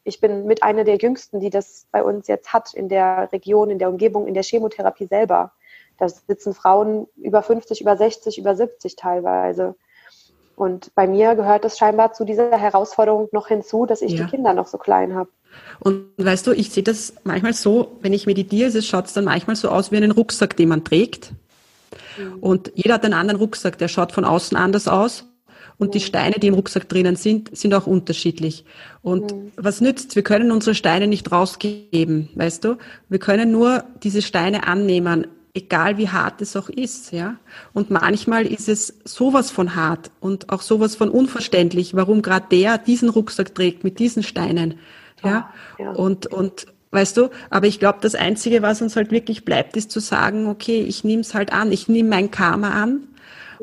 [0.05, 3.71] ich bin mit einer der jüngsten, die das bei uns jetzt hat in der Region,
[3.71, 5.53] in der Umgebung, in der Chemotherapie selber.
[5.99, 9.77] Da sitzen Frauen über 50, über 60, über 70 teilweise.
[10.57, 14.25] Und bei mir gehört es scheinbar zu dieser Herausforderung noch hinzu, dass ich ja.
[14.25, 15.31] die Kinder noch so klein habe.
[15.81, 19.57] Und weißt du, ich sehe das manchmal so, wenn ich meditiere, schaut es dann manchmal
[19.57, 21.33] so aus wie einen Rucksack, den man trägt.
[22.19, 22.39] Mhm.
[22.41, 25.32] Und jeder hat einen anderen Rucksack, der schaut von außen anders aus.
[25.83, 28.65] Und die Steine, die im Rucksack drinnen sind, sind auch unterschiedlich.
[29.03, 29.51] Und mhm.
[29.57, 30.15] was nützt?
[30.15, 32.77] Wir können unsere Steine nicht rausgeben, weißt du?
[33.09, 37.35] Wir können nur diese Steine annehmen, egal wie hart es auch ist, ja.
[37.73, 42.79] Und manchmal ist es sowas von hart und auch sowas von unverständlich, warum gerade der
[42.79, 44.77] diesen Rucksack trägt mit diesen Steinen,
[45.25, 45.53] ja.
[45.81, 45.91] ja.
[45.91, 49.91] Und, und, weißt du, aber ich glaube, das Einzige, was uns halt wirklich bleibt, ist
[49.91, 53.09] zu sagen, okay, ich nehme es halt an, ich nehme mein Karma an,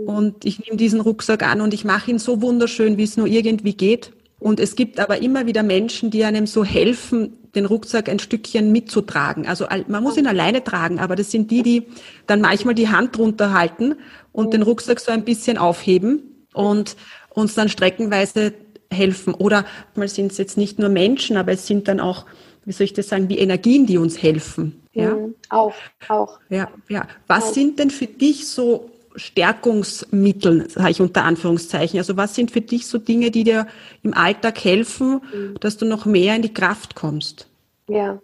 [0.06, 3.28] und ich nehme diesen Rucksack an und ich mache ihn so wunderschön, wie es nur
[3.28, 4.12] irgendwie geht.
[4.40, 8.72] Und es gibt aber immer wieder Menschen, die einem so helfen, den Rucksack ein Stückchen
[8.72, 9.48] mitzutragen.
[9.48, 11.88] Also man muss ihn alleine tragen, aber das sind die, die
[12.26, 13.96] dann manchmal die Hand drunter halten
[14.32, 16.96] und den Rucksack so ein bisschen aufheben und
[17.30, 18.54] uns dann streckenweise
[18.92, 19.34] helfen.
[19.34, 22.26] Oder mal sind es jetzt nicht nur Menschen, aber es sind dann auch,
[22.66, 24.82] wie soll ich das sagen, die Energien, die uns helfen.
[24.94, 25.76] Ja, mhm, auch,
[26.08, 26.40] auch.
[26.50, 27.08] Ja, ja.
[27.28, 27.54] Was auch.
[27.54, 32.00] sind denn für dich so Stärkungsmittel, sage ich unter Anführungszeichen?
[32.00, 33.68] Also was sind für dich so Dinge, die dir
[34.04, 35.60] im Alltag helfen, mhm.
[35.60, 37.48] dass du noch mehr in die Kraft kommst?
[37.88, 38.20] Ja,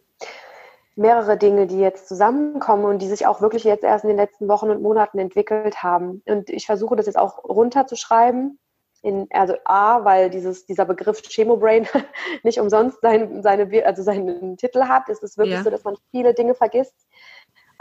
[0.96, 4.48] mehrere Dinge, die jetzt zusammenkommen und die sich auch wirklich jetzt erst in den letzten
[4.48, 6.22] Wochen und Monaten entwickelt haben.
[6.26, 8.60] Und ich versuche das jetzt auch runterzuschreiben.
[9.02, 11.88] In, also A, weil dieses, dieser Begriff Chemobrain
[12.44, 15.10] nicht umsonst sein, seine, also seinen Titel hat.
[15.10, 15.64] Es ist wirklich ja.
[15.64, 16.96] so, dass man viele Dinge vergisst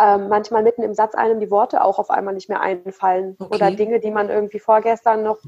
[0.00, 3.36] ähm, manchmal mitten im Satz einem die Worte auch auf einmal nicht mehr einfallen.
[3.38, 3.54] Okay.
[3.54, 5.38] Oder Dinge, die man irgendwie vorgestern noch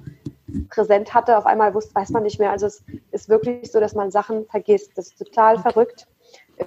[0.71, 2.51] präsent hatte, auf einmal wusste, weiß man nicht mehr.
[2.51, 4.97] Also es ist wirklich so, dass man Sachen vergisst.
[4.97, 5.63] Das ist total okay.
[5.63, 6.07] verrückt.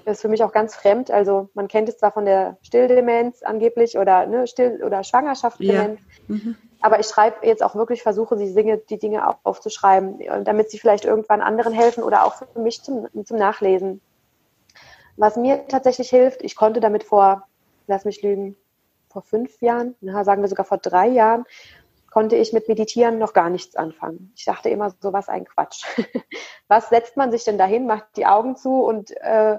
[0.05, 1.09] Das ist für mich auch ganz fremd.
[1.09, 5.99] Also man kennt es zwar von der Stilldemenz angeblich oder ne, Still- oder Schwangerschaftsdemenz.
[6.27, 6.35] Ja.
[6.35, 6.55] Mhm.
[6.81, 10.79] Aber ich schreibe jetzt auch wirklich, versuche die Dinge, die Dinge auch aufzuschreiben, damit sie
[10.79, 14.01] vielleicht irgendwann anderen helfen oder auch für mich zum, zum Nachlesen.
[15.17, 17.48] Was mir tatsächlich hilft, ich konnte damit vor
[17.89, 18.55] lass mich lügen,
[19.09, 21.45] vor fünf Jahren, na, sagen wir sogar vor drei Jahren,
[22.11, 24.31] konnte ich mit Meditieren noch gar nichts anfangen.
[24.35, 25.85] Ich dachte immer, so was ein Quatsch.
[26.67, 29.57] was setzt man sich denn dahin, macht die Augen zu und äh,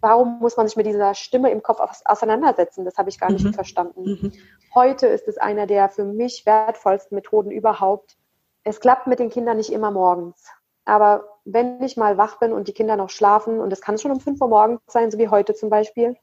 [0.00, 2.84] warum muss man sich mit dieser Stimme im Kopf auseinandersetzen?
[2.84, 3.54] Das habe ich gar nicht mhm.
[3.54, 4.02] verstanden.
[4.04, 4.32] Mhm.
[4.74, 8.16] Heute ist es einer der für mich wertvollsten Methoden überhaupt.
[8.64, 10.46] Es klappt mit den Kindern nicht immer morgens.
[10.84, 14.10] Aber wenn ich mal wach bin und die Kinder noch schlafen, und es kann schon
[14.10, 16.16] um 5 Uhr morgens sein, so wie heute zum Beispiel,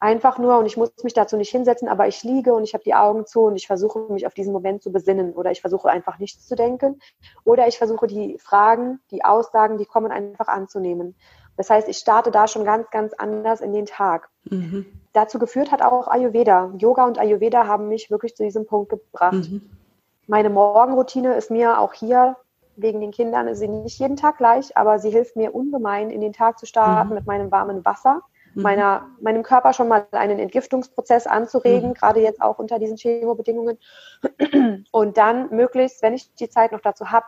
[0.00, 2.82] einfach nur und ich muss mich dazu nicht hinsetzen, aber ich liege und ich habe
[2.82, 5.90] die Augen zu und ich versuche mich auf diesen Moment zu besinnen oder ich versuche
[5.90, 7.00] einfach nichts zu denken
[7.44, 11.14] oder ich versuche die Fragen, die Aussagen, die kommen einfach anzunehmen.
[11.56, 14.30] Das heißt, ich starte da schon ganz, ganz anders in den Tag.
[14.44, 14.86] Mhm.
[15.12, 16.72] Dazu geführt hat auch Ayurveda.
[16.78, 19.50] Yoga und Ayurveda haben mich wirklich zu diesem Punkt gebracht.
[19.50, 19.68] Mhm.
[20.26, 22.36] Meine Morgenroutine ist mir auch hier
[22.76, 26.22] wegen den Kindern ist sie nicht jeden Tag gleich, aber sie hilft mir ungemein, in
[26.22, 27.16] den Tag zu starten mhm.
[27.16, 28.22] mit meinem warmen Wasser.
[28.54, 31.94] Meiner, meinem Körper schon mal einen Entgiftungsprozess anzuregen, mhm.
[31.94, 33.78] gerade jetzt auch unter diesen Chemobedingungen.
[34.90, 37.26] Und dann möglichst, wenn ich die Zeit noch dazu habe,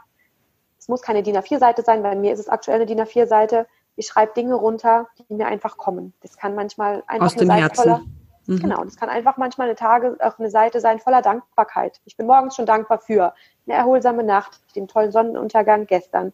[0.79, 3.67] Es muss keine DIN A4-Seite sein, bei mir ist es aktuell eine DIN A4-Seite.
[3.95, 6.13] Ich schreibe Dinge runter, die mir einfach kommen.
[6.23, 7.83] Das kann manchmal einfach Aus eine Seite Herzen.
[7.83, 8.03] voller.
[8.47, 8.59] Mhm.
[8.59, 12.01] Genau, das kann einfach manchmal eine Tage, auch eine Seite sein voller Dankbarkeit.
[12.05, 13.35] Ich bin morgens schon dankbar für
[13.67, 16.33] eine erholsame Nacht, den tollen Sonnenuntergang gestern,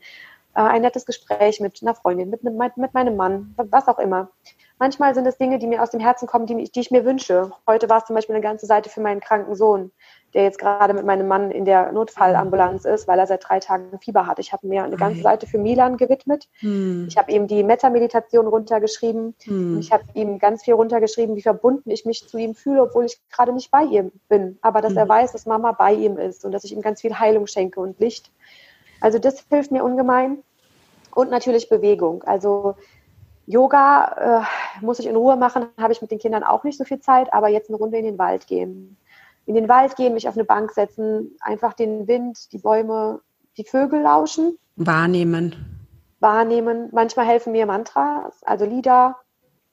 [0.54, 4.30] äh, ein nettes Gespräch mit einer Freundin, mit, mit, mit meinem Mann, was auch immer.
[4.78, 7.50] Manchmal sind es Dinge, die mir aus dem Herzen kommen, die, die ich mir wünsche.
[7.66, 9.90] Heute war es zum Beispiel eine ganze Seite für meinen kranken Sohn,
[10.34, 13.98] der jetzt gerade mit meinem Mann in der Notfallambulanz ist, weil er seit drei Tagen
[14.00, 14.38] Fieber hat.
[14.38, 16.48] Ich habe mir eine ganze Seite für Milan gewidmet.
[16.60, 17.06] Hm.
[17.08, 19.34] Ich habe ihm die Metta-Meditation runtergeschrieben.
[19.42, 19.80] Hm.
[19.80, 23.18] Ich habe ihm ganz viel runtergeschrieben, wie verbunden ich mich zu ihm fühle, obwohl ich
[23.32, 24.58] gerade nicht bei ihm bin.
[24.62, 24.98] Aber dass hm.
[24.98, 27.80] er weiß, dass Mama bei ihm ist und dass ich ihm ganz viel Heilung schenke
[27.80, 28.30] und Licht.
[29.00, 30.44] Also das hilft mir ungemein.
[31.14, 32.22] Und natürlich Bewegung.
[32.22, 32.76] Also
[33.48, 34.44] Yoga
[34.82, 37.00] äh, muss ich in Ruhe machen, habe ich mit den Kindern auch nicht so viel
[37.00, 38.98] Zeit, aber jetzt eine Runde in den Wald gehen.
[39.46, 43.22] In den Wald gehen, mich auf eine Bank setzen, einfach den Wind, die Bäume,
[43.56, 44.58] die Vögel lauschen.
[44.76, 45.56] Wahrnehmen.
[46.20, 46.90] Wahrnehmen.
[46.92, 49.16] Manchmal helfen mir Mantras, also Lieder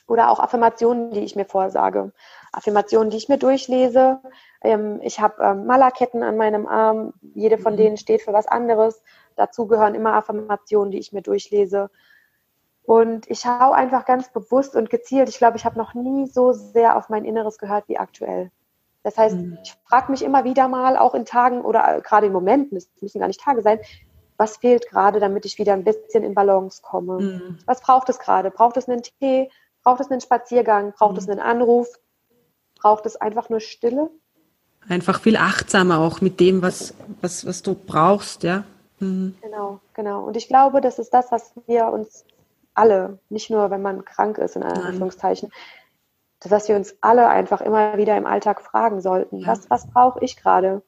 [0.08, 2.14] oder auch Affirmationen, die ich mir vorsage.
[2.54, 4.20] Affirmationen, die ich mir durchlese.
[4.62, 7.14] Ähm, ich habe ähm, Malerketten an meinem Arm.
[7.34, 7.78] Jede von mhm.
[7.78, 9.02] denen steht für was anderes.
[9.36, 11.90] Dazu gehören immer Affirmationen, die ich mir durchlese.
[12.86, 15.30] Und ich schaue einfach ganz bewusst und gezielt.
[15.30, 18.52] Ich glaube, ich habe noch nie so sehr auf mein Inneres gehört wie aktuell.
[19.04, 19.58] Das heißt, mhm.
[19.64, 23.20] ich frage mich immer wieder mal, auch in Tagen oder gerade in Momenten, es müssen
[23.20, 23.80] gar nicht Tage sein,
[24.38, 27.22] was fehlt gerade, damit ich wieder ein bisschen in Balance komme?
[27.22, 27.60] Mhm.
[27.66, 28.52] Was braucht es gerade?
[28.52, 29.50] Braucht es einen Tee?
[29.84, 30.94] Braucht es einen Spaziergang?
[30.94, 31.20] Braucht mhm.
[31.20, 31.88] es einen Anruf?
[32.80, 34.10] Braucht es einfach nur Stille?
[34.88, 38.64] Einfach viel achtsamer auch mit dem, was, was, was du brauchst, ja.
[39.00, 39.36] Mhm.
[39.42, 40.24] Genau, genau.
[40.24, 42.26] Und ich glaube, das ist das, was wir uns
[42.76, 45.52] alle, nicht nur wenn man krank ist, in Anführungszeichen,
[46.42, 49.48] dass wir uns alle einfach immer wieder im Alltag fragen sollten, ja.
[49.48, 50.82] was, was brauche ich gerade?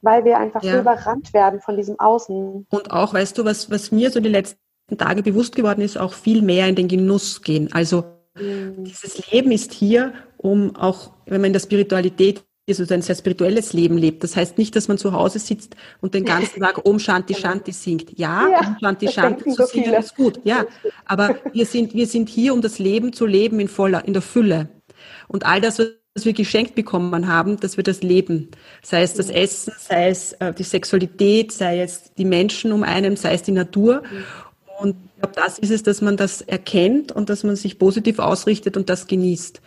[0.00, 0.72] Weil wir einfach ja.
[0.72, 2.66] so überrannt werden von diesem Außen.
[2.68, 4.58] Und auch, weißt du, was, was mir so die letzten
[4.98, 7.72] Tage bewusst geworden ist, auch viel mehr in den Genuss gehen.
[7.72, 8.82] Also mhm.
[8.84, 13.72] dieses Leben ist hier, um auch, wenn man in der Spiritualität also ein sehr spirituelles
[13.72, 14.22] Leben lebt.
[14.22, 17.72] Das heißt nicht, dass man zu Hause sitzt und den ganzen Tag Om Shanti Shanti
[17.72, 18.16] singt.
[18.18, 20.64] Ja, ja Om Shanti Shanti zu so singen ist gut, ja.
[21.04, 24.22] Aber wir sind, wir sind hier, um das Leben zu leben in voller, in der
[24.22, 24.68] Fülle.
[25.26, 25.80] Und all das,
[26.14, 28.50] was wir geschenkt bekommen haben, dass wir das leben.
[28.82, 33.16] Sei es das Essen, sei es äh, die Sexualität, sei es die Menschen um einen,
[33.16, 34.02] sei es die Natur.
[34.78, 38.20] Und ich glaube, das ist es, dass man das erkennt und dass man sich positiv
[38.20, 39.60] ausrichtet und das genießt.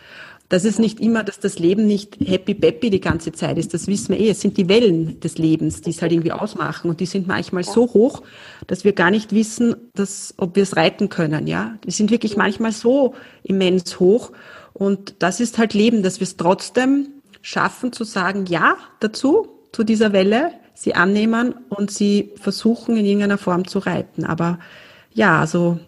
[0.48, 3.74] Das ist nicht immer, dass das Leben nicht happy peppy die ganze Zeit ist.
[3.74, 4.30] Das wissen wir eh.
[4.30, 6.88] Es sind die Wellen des Lebens, die es halt irgendwie ausmachen.
[6.88, 8.22] Und die sind manchmal so hoch,
[8.66, 11.76] dass wir gar nicht wissen, dass, ob wir es reiten können, ja.
[11.84, 14.32] Die sind wirklich manchmal so immens hoch.
[14.72, 17.08] Und das ist halt Leben, dass wir es trotzdem
[17.42, 23.38] schaffen zu sagen, ja, dazu, zu dieser Welle, sie annehmen und sie versuchen in irgendeiner
[23.38, 24.24] Form zu reiten.
[24.24, 24.58] Aber
[25.12, 25.80] ja, also,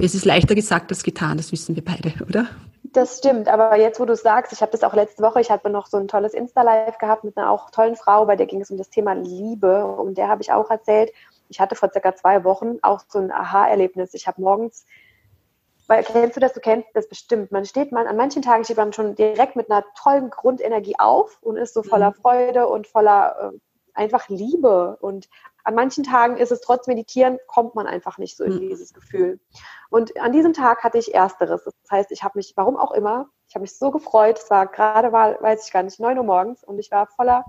[0.00, 2.48] es ist leichter gesagt als getan, das wissen wir beide, oder?
[2.92, 5.50] Das stimmt, aber jetzt, wo du es sagst, ich habe das auch letzte Woche, ich
[5.50, 8.60] habe noch so ein tolles Insta-Live gehabt mit einer auch tollen Frau, bei der ging
[8.60, 11.10] es um das Thema Liebe und der habe ich auch erzählt,
[11.48, 14.12] ich hatte vor circa zwei Wochen auch so ein Aha-Erlebnis.
[14.14, 14.84] Ich habe morgens,
[15.86, 18.76] weil kennst du das, du kennst das bestimmt, man steht man, an manchen Tagen steht
[18.76, 22.14] man schon direkt mit einer tollen Grundenergie auf und ist so voller mhm.
[22.14, 23.58] Freude und voller äh,
[23.94, 25.28] einfach Liebe und
[25.64, 28.60] an manchen Tagen ist es trotz Meditieren, kommt man einfach nicht so in mhm.
[28.60, 29.40] dieses Gefühl.
[29.88, 31.64] Und an diesem Tag hatte ich Ersteres.
[31.64, 34.38] Das heißt, ich habe mich, warum auch immer, ich habe mich so gefreut.
[34.38, 37.44] Es war gerade mal, weiß ich gar nicht, 9 Uhr morgens und ich war voller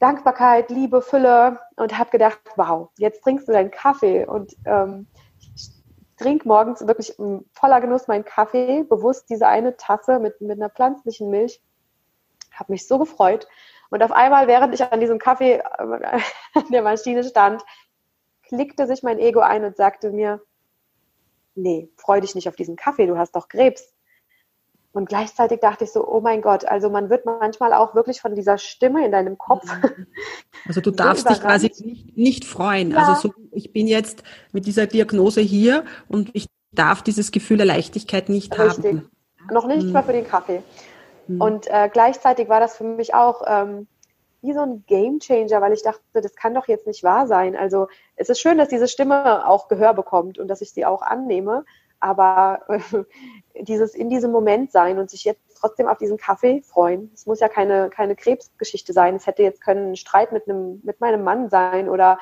[0.00, 5.06] Dankbarkeit, Liebe, Fülle und habe gedacht, wow, jetzt trinkst du deinen Kaffee und ähm,
[5.54, 5.70] ich
[6.16, 7.14] trinke morgens wirklich
[7.52, 11.62] voller Genuss meinen Kaffee, bewusst diese eine Tasse mit, mit einer pflanzlichen Milch.
[12.52, 13.46] Habe mich so gefreut
[13.90, 15.62] und auf einmal, während ich an diesem Kaffee äh,
[16.54, 17.62] an der Maschine stand,
[18.42, 20.40] klickte sich mein Ego ein und sagte mir,
[21.54, 23.92] nee, freu dich nicht auf diesen Kaffee, du hast doch Krebs.
[24.92, 28.34] Und gleichzeitig dachte ich so, oh mein Gott, also man wird manchmal auch wirklich von
[28.34, 29.64] dieser Stimme in deinem Kopf.
[29.64, 30.06] Mhm.
[30.66, 32.90] Also du darfst so dich quasi nicht, nicht freuen.
[32.90, 32.98] Ja.
[32.98, 34.22] Also so, ich bin jetzt
[34.52, 38.84] mit dieser Diagnose hier und ich darf dieses Gefühl der Leichtigkeit nicht Richtig.
[38.84, 39.10] haben.
[39.50, 39.92] Noch nicht mhm.
[39.92, 40.62] mal für den Kaffee.
[41.30, 41.40] Mhm.
[41.40, 43.86] Und äh, gleichzeitig war das für mich auch ähm,
[44.42, 47.56] wie so ein Game Changer, weil ich dachte, das kann doch jetzt nicht wahr sein.
[47.56, 51.02] Also es ist schön, dass diese Stimme auch Gehör bekommt und dass ich sie auch
[51.02, 51.64] annehme,
[52.00, 52.80] aber äh,
[53.62, 57.10] dieses in diesem Moment sein und sich jetzt trotzdem auf diesen Kaffee freuen.
[57.14, 59.16] Es muss ja keine, keine Krebsgeschichte sein.
[59.16, 62.18] Es hätte jetzt können ein Streit mit, einem, mit meinem Mann sein oder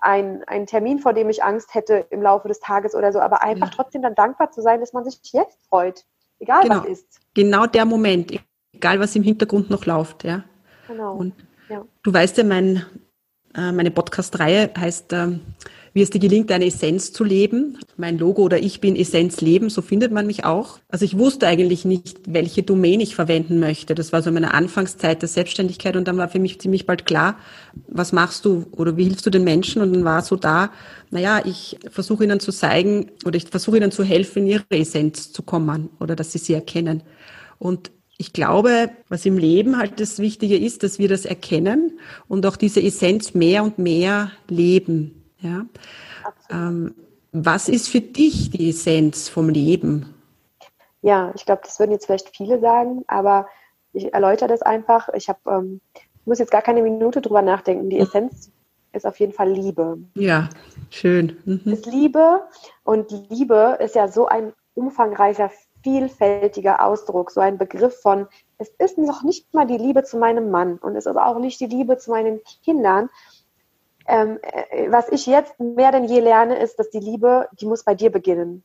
[0.00, 3.42] ein, ein Termin, vor dem ich Angst hätte im Laufe des Tages oder so, aber
[3.42, 3.72] einfach ja.
[3.74, 6.04] trotzdem dann dankbar zu sein, dass man sich jetzt freut,
[6.40, 6.82] egal genau.
[6.82, 7.20] was ist.
[7.34, 8.32] Genau der Moment,
[8.72, 10.44] egal was im Hintergrund noch läuft, ja.
[10.86, 11.16] Genau.
[11.16, 11.34] Und
[11.68, 11.84] ja.
[12.02, 12.84] du weißt ja, mein,
[13.54, 15.40] Äh, meine Podcast-Reihe heißt ähm,
[15.92, 17.78] wie es dir gelingt, deine Essenz zu leben.
[17.96, 20.78] Mein Logo oder ich bin Essenz leben, so findet man mich auch.
[20.88, 23.94] Also ich wusste eigentlich nicht, welche Domain ich verwenden möchte.
[23.94, 27.36] Das war so meine Anfangszeit der Selbstständigkeit und dann war für mich ziemlich bald klar,
[27.86, 29.82] was machst du oder wie hilfst du den Menschen?
[29.82, 30.70] Und dann war so da,
[31.10, 35.32] naja, ich versuche ihnen zu zeigen oder ich versuche ihnen zu helfen, in ihre Essenz
[35.32, 37.02] zu kommen oder dass sie sie erkennen.
[37.58, 42.44] Und ich glaube, was im Leben halt das Wichtige ist, dass wir das erkennen und
[42.46, 45.17] auch diese Essenz mehr und mehr leben.
[45.40, 45.66] Ja?
[46.50, 46.94] Ähm,
[47.32, 50.14] was ist für dich die Essenz vom Leben?
[51.02, 53.46] Ja, ich glaube, das würden jetzt vielleicht viele sagen, aber
[53.92, 55.08] ich erläutere das einfach.
[55.14, 55.80] Ich habe, ähm,
[56.24, 57.90] muss jetzt gar keine Minute drüber nachdenken.
[57.90, 58.02] Die mhm.
[58.02, 58.50] Essenz
[58.92, 59.98] ist auf jeden Fall Liebe.
[60.14, 60.48] Ja,
[60.90, 61.36] schön.
[61.44, 61.72] Mhm.
[61.72, 62.42] Ist Liebe
[62.84, 65.50] und Liebe ist ja so ein umfangreicher,
[65.82, 68.26] vielfältiger Ausdruck, so ein Begriff von,
[68.58, 71.60] es ist noch nicht mal die Liebe zu meinem Mann und es ist auch nicht
[71.60, 73.08] die Liebe zu meinen Kindern,
[74.08, 77.84] ähm, äh, was ich jetzt mehr denn je lerne, ist, dass die Liebe, die muss
[77.84, 78.64] bei dir beginnen.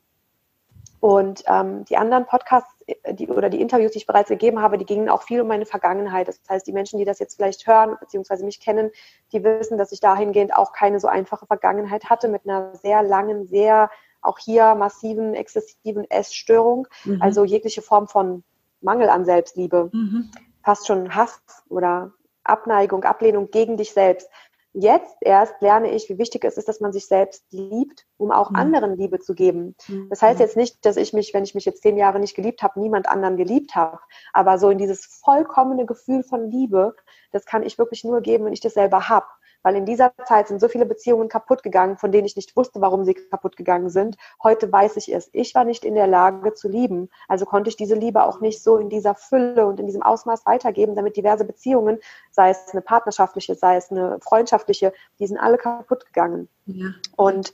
[1.00, 4.78] Und ähm, die anderen Podcasts äh, die, oder die Interviews, die ich bereits gegeben habe,
[4.78, 6.30] die gingen auch viel um meine Vergangenheit.
[6.30, 8.46] Das heißt, die Menschen, die das jetzt vielleicht hören bzw.
[8.46, 8.90] mich kennen,
[9.34, 13.48] die wissen, dass ich dahingehend auch keine so einfache Vergangenheit hatte mit einer sehr langen,
[13.48, 16.88] sehr auch hier massiven, exzessiven Essstörung.
[17.04, 17.22] Mhm.
[17.22, 18.46] Also jegliche Form von
[18.80, 19.90] Mangel an Selbstliebe.
[19.92, 20.32] Mhm.
[20.64, 22.14] Fast schon Hass oder
[22.46, 24.30] Abneigung, Ablehnung gegen dich selbst.
[24.74, 28.50] Jetzt erst lerne ich, wie wichtig es ist, dass man sich selbst liebt, um auch
[28.50, 28.56] mhm.
[28.56, 29.76] anderen Liebe zu geben.
[29.88, 30.10] Mhm.
[30.10, 32.64] Das heißt jetzt nicht, dass ich mich, wenn ich mich jetzt zehn Jahre nicht geliebt
[32.64, 34.00] habe, niemand anderen geliebt habe.
[34.34, 36.96] Aber so in dieses vollkommene Gefühl von Liebe,
[37.32, 39.28] das kann ich wirklich nur geben, wenn ich das selber habe
[39.64, 42.82] weil in dieser Zeit sind so viele Beziehungen kaputt gegangen, von denen ich nicht wusste,
[42.82, 44.18] warum sie kaputt gegangen sind.
[44.44, 45.30] Heute weiß ich es.
[45.34, 48.62] Ich war nicht in der Lage zu lieben, also konnte ich diese Liebe auch nicht
[48.62, 52.00] so in dieser Fülle und in diesem Ausmaß weitergeben, damit diverse Beziehungen,
[52.30, 56.48] sei es eine partnerschaftliche, sei es eine freundschaftliche, die sind alle kaputt gegangen.
[56.66, 56.90] Ja.
[57.16, 57.54] Und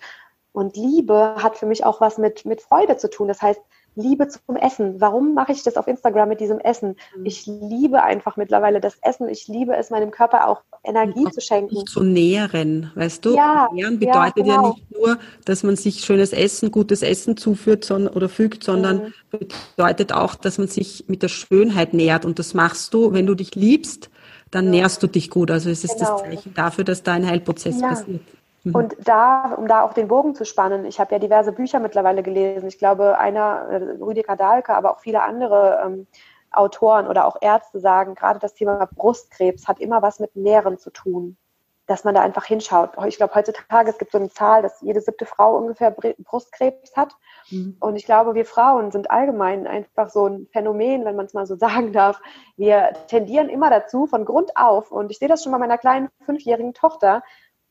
[0.52, 3.28] und Liebe hat für mich auch was mit, mit Freude zu tun.
[3.28, 3.62] Das heißt,
[3.96, 5.02] Liebe zum Essen.
[5.02, 6.96] Warum mache ich das auf Instagram mit diesem Essen?
[7.16, 7.26] Mhm.
[7.26, 9.30] Ich liebe einfach mittlerweile das Essen.
[9.30, 11.86] Ich liebe es, meinem Körper auch Energie auch zu schenken.
[11.86, 13.36] Zu nähren, weißt du?
[13.36, 14.64] Ja, Nähren bedeutet ja, genau.
[14.64, 19.14] ja, nicht nur, dass man sich schönes Essen, gutes Essen zuführt sondern, oder fügt, sondern
[19.32, 19.48] mhm.
[19.76, 22.26] bedeutet auch, dass man sich mit der Schönheit nährt.
[22.26, 24.10] Und das machst du, wenn du dich liebst,
[24.52, 24.72] dann ja.
[24.72, 25.52] nährst du dich gut.
[25.52, 26.12] Also es ist genau.
[26.12, 27.90] das Zeichen dafür, dass da ein Heilprozess ja.
[27.90, 28.22] passiert.
[28.64, 28.76] Mhm.
[28.76, 32.24] Und da, um da auch den Bogen zu spannen, ich habe ja diverse Bücher mittlerweile
[32.24, 32.68] gelesen.
[32.68, 36.08] Ich glaube, einer, äh, Rüdiger Dahlke, aber auch viele andere ähm,
[36.52, 40.90] Autoren oder auch Ärzte sagen, gerade das Thema Brustkrebs hat immer was mit Nähren zu
[40.90, 41.38] tun,
[41.86, 42.92] dass man da einfach hinschaut.
[43.08, 47.16] Ich glaube, heutzutage, es gibt so eine Zahl, dass jede siebte Frau ungefähr Brustkrebs hat.
[47.50, 47.78] Mhm.
[47.80, 51.46] Und ich glaube, wir Frauen sind allgemein einfach so ein Phänomen, wenn man es mal
[51.46, 52.22] so sagen darf.
[52.58, 56.10] Wir tendieren immer dazu, von Grund auf, und ich sehe das schon bei meiner kleinen
[56.26, 57.24] fünfjährigen Tochter,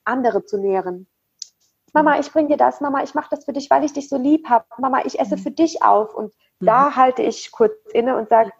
[0.08, 1.06] andere zu nähren.
[1.92, 2.20] Mama, mhm.
[2.20, 2.80] ich bringe dir das.
[2.80, 4.64] Mama, ich mache das für dich, weil ich dich so lieb habe.
[4.78, 5.40] Mama, ich esse mhm.
[5.40, 6.14] für dich auf.
[6.14, 6.66] Und mhm.
[6.66, 8.52] da halte ich kurz inne und sage,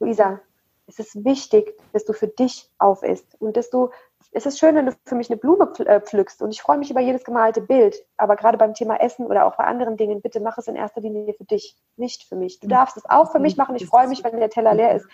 [0.00, 0.40] Luisa,
[0.86, 3.90] es ist wichtig, dass du für dich auf isst und dass du
[4.36, 6.90] es ist schön, wenn du für mich eine Blume äh, pflückst und ich freue mich
[6.90, 7.96] über jedes gemalte Bild.
[8.16, 11.00] Aber gerade beim Thema Essen oder auch bei anderen Dingen, bitte mach es in erster
[11.00, 12.58] Linie für dich, nicht für mich.
[12.58, 13.76] Du darfst es auch für mich machen.
[13.76, 15.06] Ich freue mich, wenn der Teller leer ist.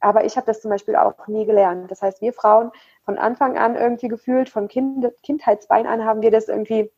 [0.00, 1.90] Aber ich habe das zum Beispiel auch nie gelernt.
[1.90, 2.70] Das heißt, wir Frauen
[3.04, 6.90] von Anfang an irgendwie gefühlt, von kind, Kindheitsbein an haben wir das irgendwie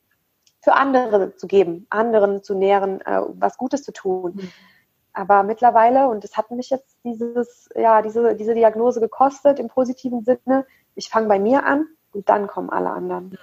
[0.61, 4.33] für andere zu geben, anderen zu nähren, äh, was Gutes zu tun.
[4.35, 4.53] Mhm.
[5.13, 10.25] Aber mittlerweile, und es hat mich jetzt dieses, ja, diese, diese Diagnose gekostet im positiven
[10.25, 13.37] Sinne, ich fange bei mir an und dann kommen alle anderen.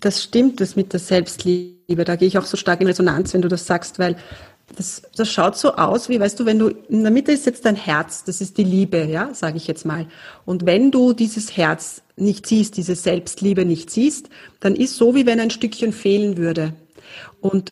[0.00, 2.04] Das stimmt, das mit der Selbstliebe.
[2.04, 4.16] Da gehe ich auch so stark in Resonanz, wenn du das sagst, weil
[4.76, 7.64] das, das schaut so aus, wie weißt du, wenn du in der Mitte ist jetzt
[7.64, 10.06] dein Herz, das ist die Liebe, ja, sage ich jetzt mal.
[10.44, 14.28] Und wenn du dieses Herz nicht siehst, diese Selbstliebe nicht siehst,
[14.60, 16.74] dann ist so, wie wenn ein Stückchen fehlen würde.
[17.40, 17.70] Und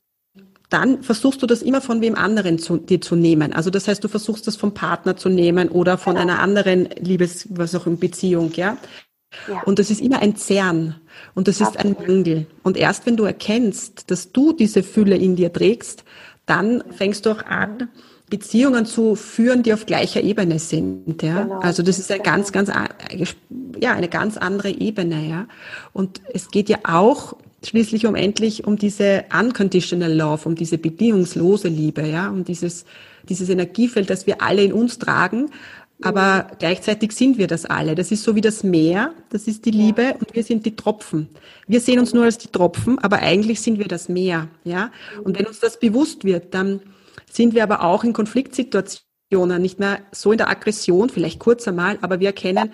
[0.69, 3.53] dann versuchst du das immer von wem anderen zu, dir zu nehmen.
[3.53, 7.47] Also das heißt, du versuchst das vom Partner zu nehmen oder von einer anderen Liebes,
[7.51, 8.79] was auch in Beziehung, ja.
[9.49, 9.63] Ja.
[9.63, 10.97] Und das ist immer ein Zerren
[11.35, 12.47] und das ist ein Mangel.
[12.63, 16.05] Und erst wenn du erkennst, dass du diese Fülle in dir trägst,
[16.47, 17.89] dann fängst du auch an,
[18.31, 21.23] Beziehungen zu führen, die auf gleicher Ebene sind.
[21.23, 21.43] Ja?
[21.43, 21.61] Genau.
[21.61, 22.71] Also das ist eine ganz, ganz,
[23.79, 25.29] ja, eine ganz andere Ebene.
[25.29, 25.47] Ja?
[25.93, 31.69] Und es geht ja auch schließlich um endlich um diese unconditional love, um diese bedingungslose
[31.69, 32.85] Liebe, ja, um dieses,
[33.29, 35.51] dieses Energiefeld, das wir alle in uns tragen.
[36.03, 37.95] Aber gleichzeitig sind wir das alle.
[37.95, 40.15] Das ist so wie das Meer, das ist die Liebe ja.
[40.15, 41.29] und wir sind die Tropfen.
[41.67, 44.91] Wir sehen uns nur als die Tropfen, aber eigentlich sind wir das Meer, ja.
[45.25, 46.81] Und wenn uns das bewusst wird, dann
[47.31, 51.99] sind wir aber auch in Konfliktsituationen nicht mehr so in der Aggression, vielleicht kurz einmal,
[52.03, 52.71] aber wir erkennen,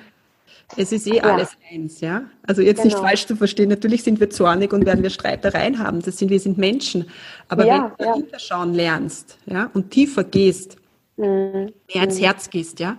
[0.77, 1.23] Es ist eh ja.
[1.23, 2.25] alles eins, ja.
[2.47, 2.95] Also jetzt genau.
[2.95, 3.71] nicht falsch zu verstehen.
[3.71, 6.03] Natürlich sind wir zornig und werden wir Streitereien haben.
[6.03, 7.07] Das sind wir sind Menschen.
[7.49, 8.15] Aber ja, wenn du ja.
[8.17, 10.77] hinterschauen lernst, ja, und tiefer gehst,
[11.17, 11.73] mhm.
[11.95, 12.21] mehr ins.
[12.21, 12.99] Herz gehst, ja,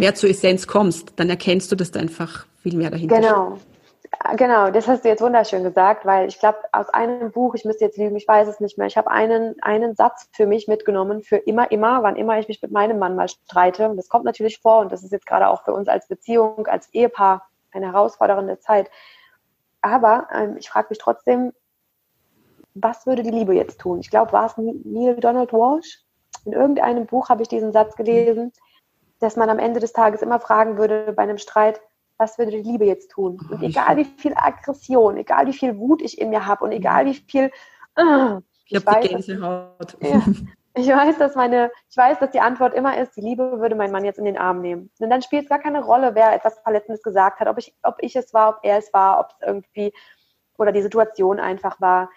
[0.00, 3.56] mehr zur Essenz kommst, dann erkennst du, dass da einfach viel mehr dahinter genau.
[3.56, 3.66] steht.
[4.36, 7.84] Genau, das hast du jetzt wunderschön gesagt, weil ich glaube, aus einem Buch, ich müsste
[7.84, 11.22] jetzt lügen, ich weiß es nicht mehr, ich habe einen, einen Satz für mich mitgenommen,
[11.22, 13.88] für immer, immer, wann immer ich mich mit meinem Mann mal streite.
[13.88, 16.66] Und das kommt natürlich vor und das ist jetzt gerade auch für uns als Beziehung,
[16.66, 18.90] als Ehepaar eine herausfordernde Zeit.
[19.80, 21.52] Aber ähm, ich frage mich trotzdem,
[22.74, 24.00] was würde die Liebe jetzt tun?
[24.00, 26.00] Ich glaube, war es Neil Donald Walsh?
[26.44, 28.52] In irgendeinem Buch habe ich diesen Satz gelesen,
[29.20, 31.80] dass man am Ende des Tages immer fragen würde bei einem Streit,
[32.16, 33.40] was würde die Liebe jetzt tun?
[33.50, 37.06] Und egal wie viel Aggression, egal wie viel Wut ich in mir habe und egal
[37.06, 37.50] wie viel
[37.96, 39.96] äh, ich, ich die Gänsehaut.
[40.00, 40.22] Ja,
[40.74, 43.90] ich weiß, dass meine, ich weiß, dass die Antwort immer ist, die Liebe würde mein
[43.90, 44.90] Mann jetzt in den Arm nehmen.
[44.98, 47.96] Und dann spielt es gar keine Rolle, wer etwas Verletzendes gesagt hat, ob ich, ob
[48.00, 49.92] ich es war, ob er es war, ob es irgendwie
[50.58, 52.10] oder die Situation einfach war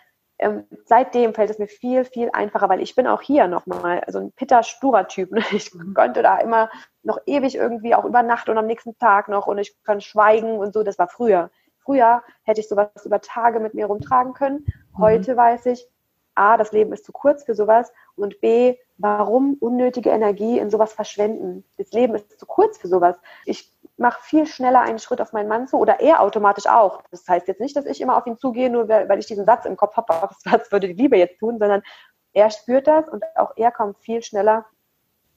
[0.43, 4.19] ähm, seitdem fällt es mir viel, viel einfacher, weil ich bin auch hier nochmal, also
[4.19, 5.31] ein pitter, sturer Typ.
[5.31, 5.43] Ne?
[5.51, 5.93] Ich mhm.
[5.93, 6.69] könnte da immer
[7.01, 10.57] noch ewig irgendwie auch über Nacht und am nächsten Tag noch und ich kann schweigen
[10.57, 10.83] und so.
[10.83, 11.49] Das war früher.
[11.79, 14.65] Früher hätte ich sowas über Tage mit mir rumtragen können.
[14.65, 14.97] Mhm.
[14.99, 15.37] Heute mhm.
[15.37, 15.87] weiß ich,
[16.35, 20.93] A, das Leben ist zu kurz für sowas und B, warum unnötige Energie in sowas
[20.93, 21.65] verschwenden?
[21.77, 23.17] Das Leben ist zu kurz für sowas.
[23.45, 27.03] Ich mache viel schneller einen Schritt auf meinen Mann zu oder er automatisch auch.
[27.11, 29.65] Das heißt jetzt nicht, dass ich immer auf ihn zugehe, nur weil ich diesen Satz
[29.65, 31.83] im Kopf habe, was würde die Liebe jetzt tun, sondern
[32.31, 34.65] er spürt das und auch er kommt viel schneller.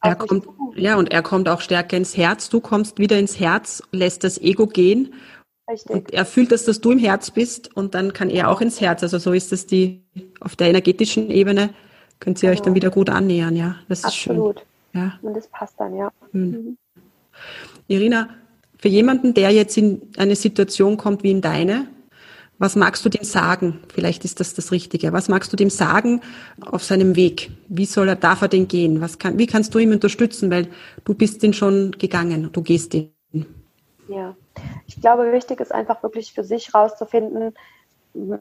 [0.01, 0.47] Er kommt,
[0.77, 2.49] ja, und er kommt auch stärker ins Herz.
[2.49, 5.13] Du kommst wieder ins Herz, lässt das Ego gehen.
[5.69, 5.91] Richtig.
[5.91, 8.81] Und er fühlt, dass das du im Herz bist und dann kann er auch ins
[8.81, 9.03] Herz.
[9.03, 10.05] Also so ist das die,
[10.41, 11.71] auf der energetischen Ebene
[12.21, 12.53] könnt ihr genau.
[12.53, 12.77] euch dann genau.
[12.77, 13.77] wieder gut annähern, ja.
[13.89, 14.57] Das Absolut.
[14.57, 15.03] ist schön.
[15.03, 15.19] Ja.
[15.23, 16.11] Und das passt dann, ja.
[16.33, 16.51] Hm.
[16.51, 16.79] Mhm.
[17.87, 18.29] Irina,
[18.79, 21.87] für jemanden, der jetzt in eine Situation kommt wie in deine,
[22.59, 23.81] was magst du dem sagen?
[23.93, 25.13] Vielleicht ist das das Richtige.
[25.13, 26.23] Was magst du dem sagen
[26.61, 27.51] auf seinem Weg?
[27.69, 29.01] Wie soll er, darf er den gehen?
[29.01, 30.51] Was kann, wie kannst du ihm unterstützen?
[30.51, 30.69] Weil
[31.05, 33.13] du bist den schon gegangen, du gehst den.
[34.09, 34.37] Ja,
[34.87, 37.53] ich glaube, wichtig ist einfach wirklich für sich rauszufinden,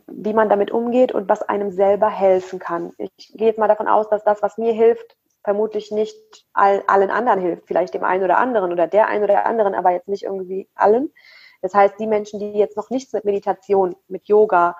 [0.08, 2.92] wie man damit umgeht und was einem selber helfen kann.
[2.98, 7.12] Ich gehe jetzt mal davon aus, dass das, was mir hilft, vermutlich nicht all, allen
[7.12, 10.24] anderen hilft, vielleicht dem einen oder anderen oder der einen oder anderen, aber jetzt nicht
[10.24, 11.12] irgendwie allen.
[11.62, 14.76] Das heißt, die Menschen, die jetzt noch nichts mit Meditation, mit Yoga,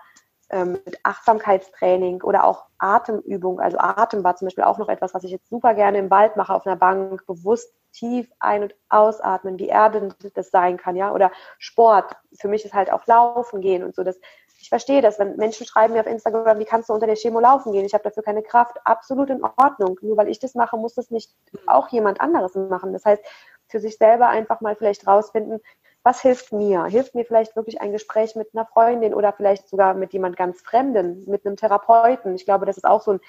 [0.50, 5.24] ähm, mit Achtsamkeitstraining oder auch Atemübung, also Atem war zum Beispiel auch noch etwas, was
[5.24, 9.58] ich jetzt super gerne im Wald mache, auf einer Bank, bewusst tief ein- und ausatmen,
[9.58, 12.16] wie erdend das sein kann, ja, oder Sport.
[12.40, 14.20] Für mich ist halt auch Laufen gehen und so, das
[14.66, 17.40] ich verstehe das, wenn Menschen schreiben mir auf Instagram, wie kannst du unter der Chemo
[17.40, 17.86] laufen gehen?
[17.86, 18.78] Ich habe dafür keine Kraft.
[18.84, 20.00] Absolut in Ordnung.
[20.02, 21.32] Nur weil ich das mache, muss das nicht
[21.68, 22.92] auch jemand anderes machen.
[22.92, 23.24] Das heißt,
[23.68, 25.62] für sich selber einfach mal vielleicht rausfinden,
[26.06, 26.86] was hilft mir?
[26.86, 30.62] Hilft mir vielleicht wirklich ein Gespräch mit einer Freundin oder vielleicht sogar mit jemand ganz
[30.62, 32.36] Fremden, mit einem Therapeuten?
[32.36, 33.20] Ich glaube, das ist auch so ein,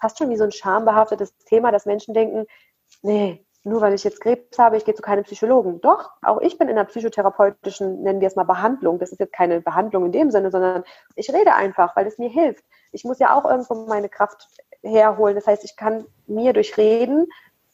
[0.00, 2.46] fast schon wie so ein schambehaftetes Thema, dass Menschen denken,
[3.02, 5.80] nee, nur weil ich jetzt Krebs habe, ich gehe zu keinem Psychologen.
[5.80, 8.98] Doch, auch ich bin in einer psychotherapeutischen, nennen wir es mal Behandlung.
[8.98, 10.82] Das ist jetzt keine Behandlung in dem Sinne, sondern
[11.14, 12.64] ich rede einfach, weil es mir hilft.
[12.90, 14.48] Ich muss ja auch irgendwo meine Kraft
[14.82, 15.36] herholen.
[15.36, 17.28] Das heißt, ich kann mir durch Reden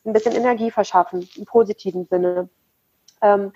[0.04, 2.50] ein bisschen Energie verschaffen, im positiven Sinne.
[3.22, 3.52] Ähm,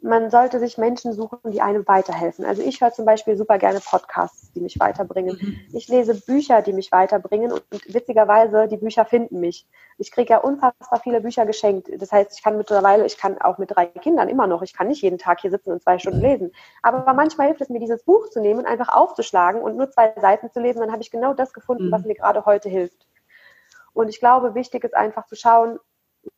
[0.00, 2.44] man sollte sich Menschen suchen, die einem weiterhelfen.
[2.44, 5.36] Also ich höre zum Beispiel super gerne Podcasts, die mich weiterbringen.
[5.40, 5.60] Mhm.
[5.72, 9.66] Ich lese Bücher, die mich weiterbringen und, witzigerweise, die Bücher finden mich.
[9.98, 11.90] Ich kriege ja unfassbar viele Bücher geschenkt.
[12.00, 14.86] Das heißt, ich kann mittlerweile, ich kann auch mit drei Kindern immer noch, ich kann
[14.86, 16.52] nicht jeden Tag hier sitzen und zwei Stunden lesen.
[16.82, 20.14] Aber manchmal hilft es mir, dieses Buch zu nehmen und einfach aufzuschlagen und nur zwei
[20.20, 20.80] Seiten zu lesen.
[20.80, 21.92] Dann habe ich genau das gefunden, mhm.
[21.92, 23.06] was mir gerade heute hilft.
[23.94, 25.80] Und ich glaube, wichtig ist einfach zu schauen,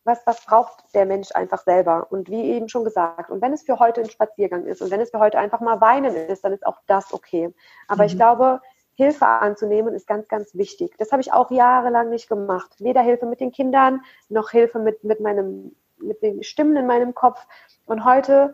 [0.03, 2.07] was, was braucht der Mensch einfach selber?
[2.09, 4.99] Und wie eben schon gesagt, und wenn es für heute ein Spaziergang ist und wenn
[4.99, 7.53] es für heute einfach mal weinen ist, dann ist auch das okay.
[7.87, 8.07] Aber mhm.
[8.07, 8.61] ich glaube,
[8.93, 10.95] Hilfe anzunehmen ist ganz, ganz wichtig.
[10.97, 12.71] Das habe ich auch jahrelang nicht gemacht.
[12.79, 17.15] Weder Hilfe mit den Kindern, noch Hilfe mit, mit, meinem, mit den Stimmen in meinem
[17.15, 17.39] Kopf.
[17.85, 18.53] Und heute,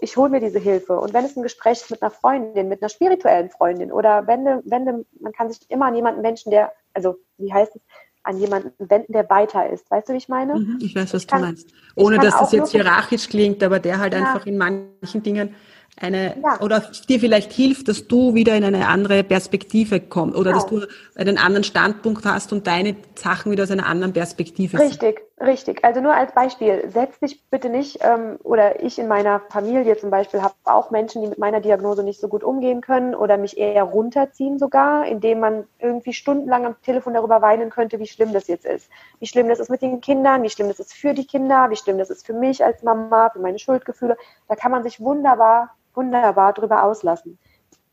[0.00, 0.98] ich hole mir diese Hilfe.
[0.98, 4.44] Und wenn es ein Gespräch ist mit einer Freundin, mit einer spirituellen Freundin oder wenn,
[4.64, 7.82] wenn man kann sich immer an jemanden Menschen, der, also wie heißt es,
[8.28, 9.90] an jemanden wenden, der weiter ist.
[9.90, 10.54] Weißt du, wie ich meine?
[10.54, 11.68] Mhm, ich weiß, was ich du kann, meinst.
[11.94, 14.20] Ohne dass das jetzt hierarchisch klingt, aber der halt ja.
[14.20, 15.54] einfach in manchen Dingen
[15.96, 16.60] eine ja.
[16.60, 20.62] oder dir vielleicht hilft, dass du wieder in eine andere Perspektive kommst oder genau.
[20.62, 25.20] dass du einen anderen Standpunkt hast und deine Sachen wieder aus einer anderen Perspektive Richtig,
[25.40, 29.96] Richtig, also nur als Beispiel, setz dich bitte nicht, ähm, oder ich in meiner Familie
[29.96, 33.36] zum Beispiel habe auch Menschen, die mit meiner Diagnose nicht so gut umgehen können oder
[33.36, 38.32] mich eher runterziehen sogar, indem man irgendwie stundenlang am Telefon darüber weinen könnte, wie schlimm
[38.32, 38.90] das jetzt ist.
[39.20, 41.76] Wie schlimm das ist mit den Kindern, wie schlimm das ist für die Kinder, wie
[41.76, 44.16] schlimm das ist für mich als Mama, für meine Schuldgefühle.
[44.48, 47.38] Da kann man sich wunderbar, wunderbar drüber auslassen.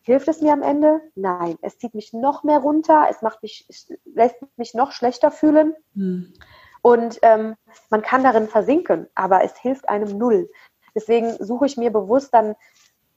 [0.01, 1.01] Hilft es mir am Ende?
[1.15, 1.57] Nein.
[1.61, 3.67] Es zieht mich noch mehr runter, es macht mich,
[4.05, 5.75] lässt mich noch schlechter fühlen.
[5.95, 6.33] Hm.
[6.85, 7.55] Und ähm,
[7.89, 10.51] man kann darin versinken, aber es hilft einem null.
[10.93, 12.55] Deswegen suche ich mir bewusst dann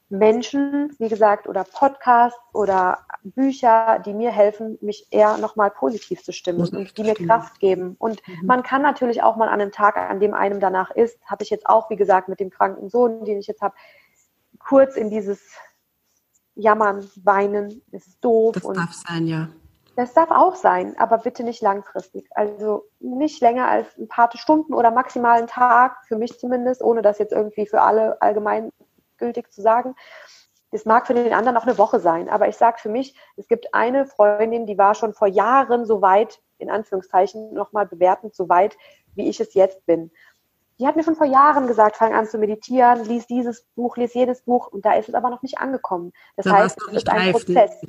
[0.08, 6.32] Menschen, wie gesagt, oder Podcasts oder Bücher, die mir helfen, mich eher nochmal positiv zu
[6.32, 7.94] stimmen und die mir Kraft geben.
[7.98, 8.46] Und mhm.
[8.46, 11.50] man kann natürlich auch mal an einem Tag, an dem einem danach ist, habe ich
[11.50, 13.74] jetzt auch, wie gesagt, mit dem kranken Sohn, den ich jetzt habe,
[14.58, 15.42] kurz in dieses
[16.54, 18.54] Jammern, Weinen, es ist doof.
[18.54, 19.50] Das darf sein, ja.
[19.98, 22.28] Das darf auch sein, aber bitte nicht langfristig.
[22.30, 27.02] Also nicht länger als ein paar Stunden oder maximal einen Tag, für mich zumindest, ohne
[27.02, 29.96] das jetzt irgendwie für alle allgemeingültig zu sagen.
[30.70, 33.48] Das mag für den anderen auch eine Woche sein, aber ich sage für mich, es
[33.48, 38.48] gibt eine Freundin, die war schon vor Jahren so weit, in Anführungszeichen nochmal bewertend, so
[38.48, 38.76] weit,
[39.16, 40.12] wie ich es jetzt bin
[40.78, 44.14] die hat mir schon vor Jahren gesagt, fang an zu meditieren, lies dieses Buch, lies
[44.14, 46.12] jedes Buch und da ist es aber noch nicht angekommen.
[46.36, 47.80] Das da heißt, es ist ein Prozess.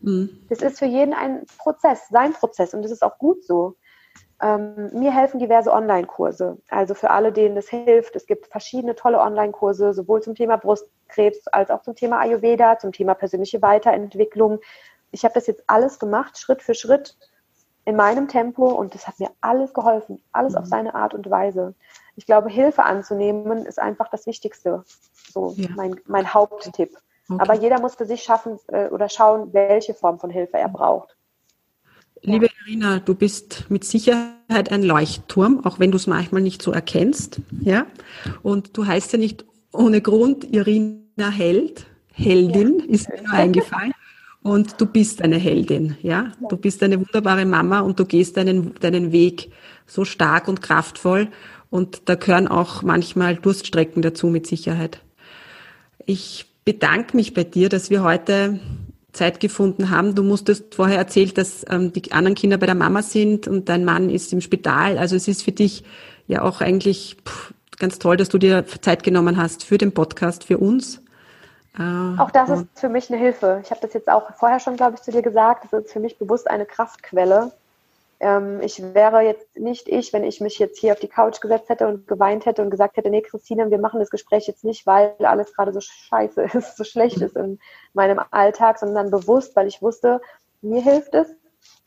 [0.00, 0.44] Mhm.
[0.48, 3.76] Das ist für jeden ein Prozess, sein Prozess und das ist auch gut so.
[4.40, 6.58] Ähm, mir helfen diverse Online-Kurse.
[6.68, 8.16] Also für alle, denen es hilft.
[8.16, 12.90] Es gibt verschiedene tolle Online-Kurse, sowohl zum Thema Brustkrebs als auch zum Thema Ayurveda, zum
[12.90, 14.58] Thema persönliche Weiterentwicklung.
[15.12, 17.16] Ich habe das jetzt alles gemacht, Schritt für Schritt
[17.84, 20.58] in meinem Tempo und das hat mir alles geholfen, alles mhm.
[20.58, 21.74] auf seine Art und Weise
[22.16, 24.84] ich glaube, Hilfe anzunehmen ist einfach das Wichtigste.
[25.32, 25.68] So ja.
[25.76, 26.96] mein, mein Haupttipp.
[27.28, 27.40] Okay.
[27.40, 31.16] Aber jeder muss für sich schaffen äh, oder schauen, welche Form von Hilfe er braucht.
[32.24, 36.70] Liebe Irina, du bist mit Sicherheit ein Leuchtturm, auch wenn du es manchmal nicht so
[36.70, 37.40] erkennst.
[37.60, 37.86] Ja?
[38.42, 41.86] Und du heißt ja nicht ohne Grund Irina Held.
[42.12, 42.86] Heldin ja.
[42.86, 43.92] ist mir nur eingefallen.
[44.42, 46.32] Und du bist eine Heldin, ja?
[46.40, 46.48] ja?
[46.48, 49.50] Du bist eine wunderbare Mama und du gehst deinen, deinen Weg
[49.86, 51.28] so stark und kraftvoll.
[51.72, 55.00] Und da gehören auch manchmal Durststrecken dazu mit Sicherheit.
[56.04, 58.60] Ich bedanke mich bei dir, dass wir heute
[59.14, 60.14] Zeit gefunden haben.
[60.14, 63.86] Du musstest vorher erzählt, dass ähm, die anderen Kinder bei der Mama sind und dein
[63.86, 64.98] Mann ist im Spital.
[64.98, 65.82] Also es ist für dich
[66.26, 70.44] ja auch eigentlich pff, ganz toll, dass du dir Zeit genommen hast für den Podcast,
[70.44, 71.00] für uns.
[71.78, 73.62] Äh, auch das ist für mich eine Hilfe.
[73.64, 75.68] Ich habe das jetzt auch vorher schon, glaube ich, zu dir gesagt.
[75.70, 77.50] Das ist für mich bewusst eine Kraftquelle,
[78.22, 81.68] ähm, ich wäre jetzt nicht ich, wenn ich mich jetzt hier auf die Couch gesetzt
[81.68, 84.86] hätte und geweint hätte und gesagt hätte, nee, Christine, wir machen das Gespräch jetzt nicht,
[84.86, 87.58] weil alles gerade so scheiße ist, so schlecht ist in
[87.94, 90.20] meinem Alltag, sondern bewusst, weil ich wusste,
[90.62, 91.34] mir hilft es.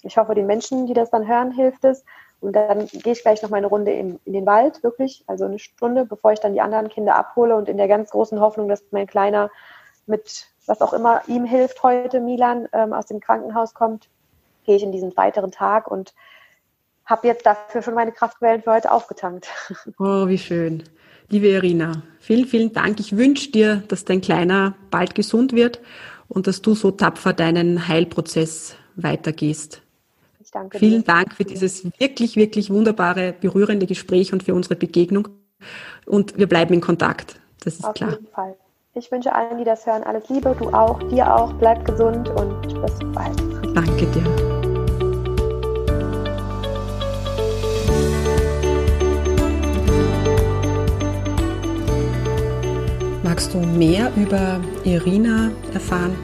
[0.03, 2.03] Ich hoffe, den Menschen, die das dann hören, hilft es.
[2.41, 5.45] Und dann gehe ich gleich noch mal eine Runde in, in den Wald, wirklich, also
[5.45, 8.67] eine Stunde, bevor ich dann die anderen Kinder abhole und in der ganz großen Hoffnung,
[8.67, 9.49] dass mein Kleiner
[10.05, 14.09] mit was auch immer ihm hilft heute, Milan, ähm, aus dem Krankenhaus kommt,
[14.65, 16.13] gehe ich in diesen weiteren Tag und
[17.05, 19.47] habe jetzt dafür schon meine Kraftquellen für heute aufgetankt.
[19.99, 20.83] Oh, wie schön.
[21.29, 22.99] Liebe Irina, vielen, vielen Dank.
[22.99, 25.81] Ich wünsche dir, dass dein Kleiner bald gesund wird
[26.27, 29.81] und dass du so tapfer deinen Heilprozess weitergehst.
[30.39, 31.05] Ich danke Vielen dir.
[31.05, 35.29] Dank für dieses wirklich, wirklich wunderbare, berührende Gespräch und für unsere Begegnung.
[36.05, 37.39] Und wir bleiben in Kontakt.
[37.63, 38.09] Das ist Auf klar.
[38.09, 38.55] Auf jeden Fall.
[38.93, 40.55] Ich wünsche allen, die das hören, alles Liebe.
[40.57, 41.51] Du auch, dir auch.
[41.53, 43.37] Bleib gesund und bis bald.
[43.75, 44.54] Danke dir.
[53.35, 56.15] Magst du mehr über Irina erfahren?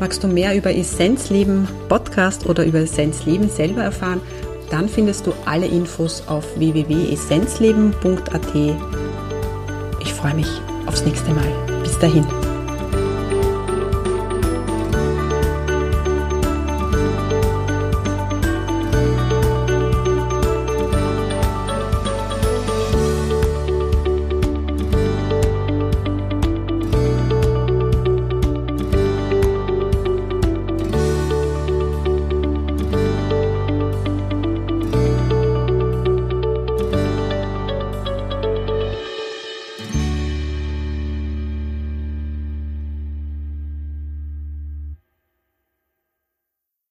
[0.00, 4.22] Magst du mehr über Essenzleben Podcast oder über Essenzleben selber erfahren?
[4.70, 8.54] Dann findest du alle Infos auf www.essenzleben.at.
[10.00, 10.48] Ich freue mich
[10.86, 11.52] aufs nächste Mal.
[11.82, 12.24] Bis dahin.